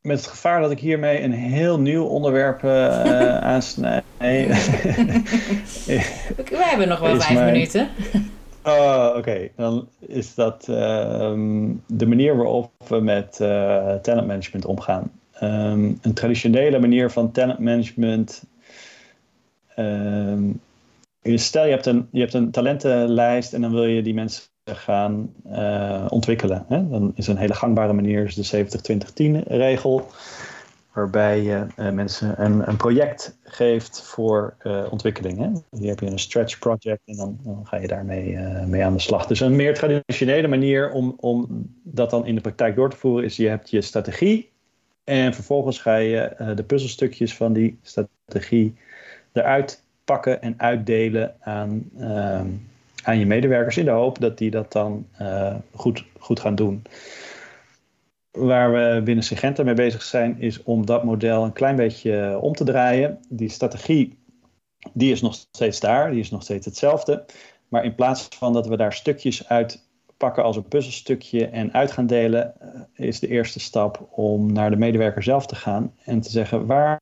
met 0.01 0.17
het 0.17 0.27
gevaar 0.27 0.61
dat 0.61 0.71
ik 0.71 0.79
hiermee 0.79 1.23
een 1.23 1.33
heel 1.33 1.79
nieuw 1.79 2.05
onderwerp 2.05 2.63
uh, 2.63 3.37
aansnijd. 3.37 4.03
We 4.17 6.57
hebben 6.57 6.87
nog 6.87 6.99
wel 6.99 7.21
vijf 7.21 7.51
minuten. 7.51 7.89
Oh, 8.63 9.13
oké. 9.17 9.49
Dan 9.55 9.87
is 9.99 10.35
dat 10.35 10.67
ehm, 10.67 11.73
de 11.87 12.07
manier 12.07 12.35
waarop 12.35 12.71
we 12.87 12.99
met 12.99 13.39
uh, 13.41 13.93
talentmanagement 13.93 14.65
omgaan. 14.65 15.11
Um, 15.43 15.97
een 16.01 16.13
traditionele 16.13 16.79
manier 16.79 17.11
van 17.11 17.31
talentmanagement. 17.31 18.43
Um, 19.75 20.61
stel 21.23 21.65
je 21.65 21.71
hebt, 21.71 21.85
een, 21.85 22.07
je 22.11 22.19
hebt 22.19 22.33
een 22.33 22.51
talentenlijst 22.51 23.53
en 23.53 23.61
dan 23.61 23.71
wil 23.71 23.85
je 23.85 24.01
die 24.01 24.13
mensen 24.13 24.43
gaan 24.65 25.33
uh, 25.47 26.05
ontwikkelen. 26.09 26.65
Hè? 26.67 26.89
Dan 26.89 27.11
is 27.15 27.27
een 27.27 27.37
hele 27.37 27.53
gangbare 27.53 27.93
manier 27.93 28.23
is 28.23 28.49
de 28.49 28.65
70-20-10 29.43 29.47
regel. 29.47 30.07
Waarbij 30.93 31.41
je 31.41 31.65
uh, 31.77 31.91
mensen 31.91 32.43
een, 32.43 32.69
een, 32.69 32.77
project 32.77 33.37
geeft 33.43 34.01
voor 34.01 34.55
uh, 34.63 34.85
ontwikkeling. 34.89 35.37
Hè? 35.37 35.77
Hier 35.79 35.89
heb 35.89 35.99
je 35.99 36.05
een 36.05 36.19
stretch 36.19 36.59
project 36.59 37.01
en 37.05 37.15
dan, 37.15 37.39
dan 37.43 37.61
ga 37.63 37.77
je 37.77 37.87
daarmee 37.87 38.37
mee 38.65 38.83
aan 38.83 38.93
de 38.93 38.99
slag. 38.99 39.25
Dus 39.25 39.39
een 39.39 39.55
meer 39.55 39.73
traditionele 39.73 40.47
manier 40.47 40.91
om, 40.91 41.15
om 41.19 41.47
dat 41.83 42.09
dan 42.09 42.25
in 42.25 42.35
de 42.35 42.41
praktijk 42.41 42.75
door 42.75 42.89
te 42.89 42.97
voeren 42.97 43.25
is 43.25 43.35
je 43.35 43.47
hebt 43.47 43.69
je 43.69 43.81
strategie. 43.81 44.50
En 45.11 45.33
vervolgens 45.33 45.79
ga 45.79 45.95
je 45.95 46.51
de 46.55 46.63
puzzelstukjes 46.63 47.35
van 47.35 47.53
die 47.53 47.79
strategie 47.81 48.75
eruit 49.31 49.83
pakken 50.03 50.41
en 50.41 50.53
uitdelen 50.57 51.35
aan 51.39 51.89
ehm, 51.97 52.47
aan 53.03 53.19
je 53.19 53.25
medewerkers 53.25 53.77
in 53.77 53.85
de 53.85 53.91
hoop 53.91 54.19
dat 54.19 54.37
die 54.37 54.51
dat 54.51 54.71
dan 54.71 55.07
uh, 55.21 55.55
goed, 55.73 56.05
goed 56.19 56.39
gaan 56.39 56.55
doen. 56.55 56.81
Waar 58.31 58.71
we 58.71 59.01
binnen 59.03 59.23
Sigenta 59.23 59.63
mee 59.63 59.73
bezig 59.73 60.01
zijn, 60.01 60.39
is 60.39 60.63
om 60.63 60.85
dat 60.85 61.03
model 61.03 61.43
een 61.43 61.53
klein 61.53 61.75
beetje 61.75 62.39
om 62.41 62.53
te 62.53 62.63
draaien. 62.63 63.19
Die 63.29 63.49
strategie 63.49 64.17
die 64.93 65.11
is 65.11 65.21
nog 65.21 65.33
steeds 65.33 65.79
daar, 65.79 66.11
die 66.11 66.19
is 66.19 66.31
nog 66.31 66.43
steeds 66.43 66.65
hetzelfde. 66.65 67.25
Maar 67.67 67.83
in 67.83 67.95
plaats 67.95 68.27
van 68.37 68.53
dat 68.53 68.67
we 68.67 68.77
daar 68.77 68.93
stukjes 68.93 69.47
uit 69.47 69.89
pakken 70.21 70.43
als 70.43 70.55
een 70.55 70.67
puzzelstukje 70.67 71.47
en 71.47 71.73
uit 71.73 71.91
gaan 71.91 72.07
delen, 72.07 72.53
eh, 72.59 73.07
is 73.07 73.19
de 73.19 73.27
eerste 73.27 73.59
stap 73.59 74.07
om 74.11 74.53
naar 74.53 74.69
de 74.69 74.75
medewerker 74.75 75.23
zelf 75.23 75.45
te 75.45 75.55
gaan 75.55 75.93
en 76.03 76.21
te 76.21 76.29
zeggen: 76.29 76.65
waar 76.65 77.01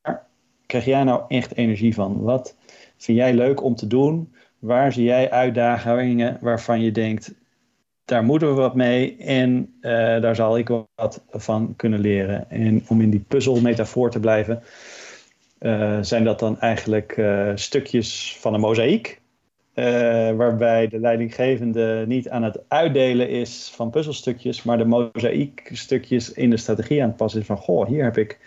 krijg 0.66 0.86
jij 0.86 1.04
nou 1.04 1.24
echt 1.28 1.56
energie 1.56 1.94
van? 1.94 2.22
Wat 2.22 2.56
vind 2.98 3.18
jij 3.18 3.34
leuk 3.34 3.64
om 3.64 3.76
te 3.76 3.88
doen? 3.88 4.34
Waar 4.60 4.94
zie 4.94 5.04
jij 5.04 5.32
uitdagingen 5.32 6.38
waarvan 6.42 6.82
je 6.82 6.92
denkt: 6.92 7.34
daar 8.06 8.24
moeten 8.24 8.48
we 8.48 8.54
wat 8.54 8.76
mee 8.76 9.18
en 9.18 9.74
uh, 9.82 9.92
daar 10.22 10.36
zal 10.36 10.58
ik 10.58 10.68
wat 10.96 11.24
van 11.30 11.74
kunnen 11.76 12.00
leren. 12.00 12.50
En 12.50 12.84
om 12.88 13.02
in 13.02 13.10
die 13.10 13.26
puzzelmetafoor 13.28 14.12
te 14.12 14.20
blijven, 14.20 14.64
uh, 15.60 15.98
zijn 16.02 16.24
dat 16.24 16.40
dan 16.40 16.60
eigenlijk 16.60 17.22
stukjes 17.56 18.38
van 18.40 18.54
een 18.54 18.60
mozaïek. 18.60 19.19
Waarbij 20.36 20.88
de 20.88 21.00
leidinggevende 21.00 22.04
niet 22.08 22.30
aan 22.30 22.44
het 22.44 22.60
uitdelen 22.68 23.30
is 23.30 23.72
van 23.76 23.90
puzzelstukjes, 23.90 24.64
maar 24.64 24.78
de 24.78 24.86
mozaïekstukjes 24.86 26.32
in 26.34 26.50
de 26.50 26.58
strategie 26.58 27.02
aan 27.02 27.08
het 27.08 27.18
passen 27.18 27.40
is 27.40 27.46
van: 27.46 27.58
goh, 27.58 27.88
hier 27.88 28.04
heb 28.04 28.18
ik 28.18 28.40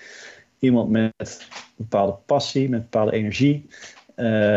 iemand 0.59 0.91
met 0.91 1.13
een 1.19 1.57
bepaalde 1.77 2.15
passie, 2.27 2.69
met 2.69 2.81
bepaalde 2.81 3.13
energie, 3.13 3.67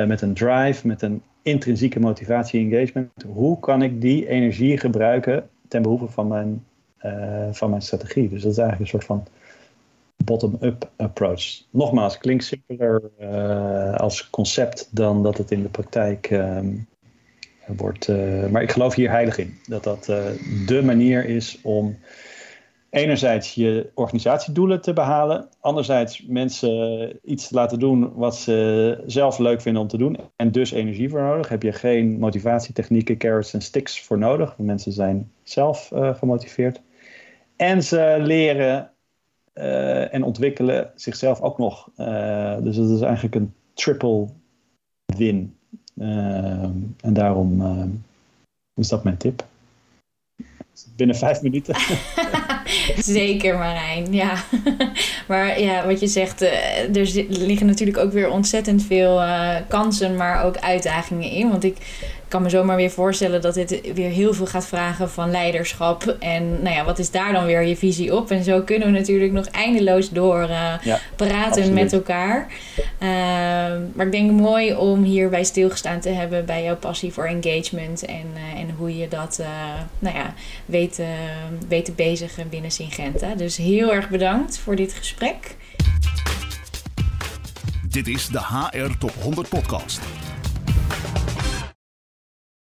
met 0.08 0.22
een 0.22 0.34
drive, 0.34 0.88
met 0.88 1.02
een 1.02 1.22
intrinsieke 1.42 2.00
motivatie 2.00 2.60
engagement. 2.60 3.10
Hoe 3.28 3.60
kan 3.60 3.82
ik 3.82 4.02
die 4.02 4.28
energie 4.28 4.78
gebruiken 4.78 5.50
ten 5.68 5.82
behoeve 5.82 6.08
van 6.08 6.28
mijn, 6.28 6.66
uh, 7.06 7.48
van 7.52 7.70
mijn 7.70 7.82
strategie? 7.82 8.30
Dus 8.30 8.42
dat 8.42 8.52
is 8.52 8.58
eigenlijk 8.58 8.92
een 8.92 9.00
soort 9.00 9.20
van 9.20 9.28
bottom-up 10.26 10.92
approach. 10.98 11.64
Nogmaals, 11.70 12.18
klinkt 12.18 12.44
simpeler 12.44 13.02
uh, 13.22 13.96
als 13.96 14.30
concept 14.30 14.90
dan 14.92 15.24
dat 15.24 15.38
het 15.38 15.52
in 15.52 15.62
de 15.62 15.70
praktijk 15.70 16.30
um, 16.32 16.88
wordt. 17.68 18.08
Uh, 18.08 18.46
maar 18.48 18.62
ik 18.62 18.72
geloof 18.72 18.96
hier 18.96 19.10
heilig 19.10 19.38
in. 19.38 19.58
Dat 19.68 19.84
dat 19.84 20.06
de 20.66 20.82
manier 20.84 21.26
is 21.26 21.60
om 21.64 21.98
enerzijds 22.96 23.54
je 23.54 23.92
organisatiedoelen 23.94 24.82
te 24.82 24.94
behalen. 24.94 25.50
Anderzijds 25.60 26.26
mensen 26.28 27.20
iets 27.24 27.48
te 27.48 27.56
laten 27.56 27.80
doen 27.80 28.14
wat 28.14 28.36
ze 28.36 29.04
zelf 29.06 29.38
leuk 29.38 29.62
vinden 29.62 29.82
om 29.82 29.88
te 29.88 29.98
doen. 29.98 30.18
En 30.36 30.52
dus 30.52 30.72
energie 30.72 31.10
voor 31.10 31.22
nodig. 31.22 31.50
Heb 31.50 31.64
je 31.64 31.72
geen 31.72 32.20
motivatietechnieken, 32.20 33.18
carrots 33.18 33.54
en 33.54 33.62
sticks 33.62 34.02
voor 34.02 34.18
nodig. 34.18 34.58
Mensen 34.58 34.92
zijn 34.92 35.32
zelf 35.44 35.92
uh, 35.94 36.16
gemotiveerd. 36.16 36.82
En 37.56 37.84
ze 37.84 38.18
leren 38.20 38.92
uh, 39.56 40.14
en 40.14 40.24
ontwikkelen 40.24 40.92
zichzelf 40.96 41.42
ook 41.42 41.58
nog. 41.58 41.90
Uh, 41.98 42.58
dus 42.62 42.76
dat 42.76 42.90
is 42.90 43.02
eigenlijk 43.02 43.36
een 43.36 43.54
triple 43.74 44.28
win. 45.06 45.56
en 47.02 47.14
daarom 47.14 47.62
is 48.76 48.88
dat 48.88 49.04
mijn 49.04 49.18
tip. 49.18 49.46
Binnen 50.96 51.16
vijf 51.16 51.42
minuten. 51.42 51.76
Zeker 52.98 53.58
Marijn, 53.58 54.14
ja. 54.14 54.44
maar 55.28 55.60
ja, 55.60 55.86
wat 55.86 56.00
je 56.00 56.08
zegt, 56.08 56.42
er 56.42 57.26
liggen 57.30 57.66
natuurlijk 57.66 57.98
ook 57.98 58.12
weer 58.12 58.30
ontzettend 58.30 58.84
veel 58.84 59.22
kansen, 59.68 60.16
maar 60.16 60.44
ook 60.44 60.58
uitdagingen 60.58 61.30
in. 61.30 61.50
Want 61.50 61.64
ik 61.64 61.78
kan 62.36 62.44
me 62.44 62.50
zomaar 62.50 62.76
weer 62.76 62.92
voorstellen 62.92 63.42
dat 63.42 63.54
dit 63.54 63.94
weer 63.94 64.10
heel 64.10 64.34
veel 64.34 64.46
gaat 64.46 64.66
vragen 64.66 65.10
van 65.10 65.32
leiderschap. 65.32 66.16
En 66.20 66.62
nou 66.62 66.76
ja, 66.76 66.84
wat 66.84 67.00
is 67.00 67.12
daar 67.12 67.34
dan 67.34 67.46
weer 67.46 67.62
je 67.62 67.78
visie 67.78 68.16
op? 68.16 68.32
En 68.32 68.44
zo 68.44 68.62
kunnen 68.62 68.92
we 68.92 68.98
natuurlijk 68.98 69.32
nog 69.32 69.46
eindeloos 69.46 70.10
door 70.10 70.42
uh, 70.42 70.74
ja, 70.82 71.00
praten 71.16 71.48
absoluut. 71.48 71.74
met 71.74 71.94
elkaar. 71.94 72.48
maar 73.94 74.06
ik 74.06 74.12
denk 74.12 74.32
mooi 74.32 74.76
om 74.76 75.04
hierbij 75.04 75.44
stilgestaan 75.44 76.00
te 76.00 76.10
hebben 76.10 76.46
bij 76.46 76.64
jouw 76.64 76.76
passie 76.76 77.14
voor 77.14 77.26
engagement. 77.26 78.06
En, 78.06 78.26
en 78.56 78.70
hoe 78.78 78.98
je 78.98 79.08
dat 79.08 79.42
nou 80.00 80.16
ja, 80.16 80.34
weet, 80.66 81.02
weet 81.68 81.86
te 81.86 81.92
bezigen 81.92 82.50
binnen 82.50 82.72
Syngenta. 82.72 83.36
Dus 83.36 83.58
heel 83.58 83.94
erg 83.94 84.10
bedankt 84.10 84.58
voor 84.58 84.76
dit 84.76 84.94
gesprek. 84.94 85.56
Dit 87.90 88.08
is 88.08 88.28
de 88.28 88.40
HR 88.40 88.98
Top 88.98 89.14
100 89.22 89.50
Podcast. 89.50 90.02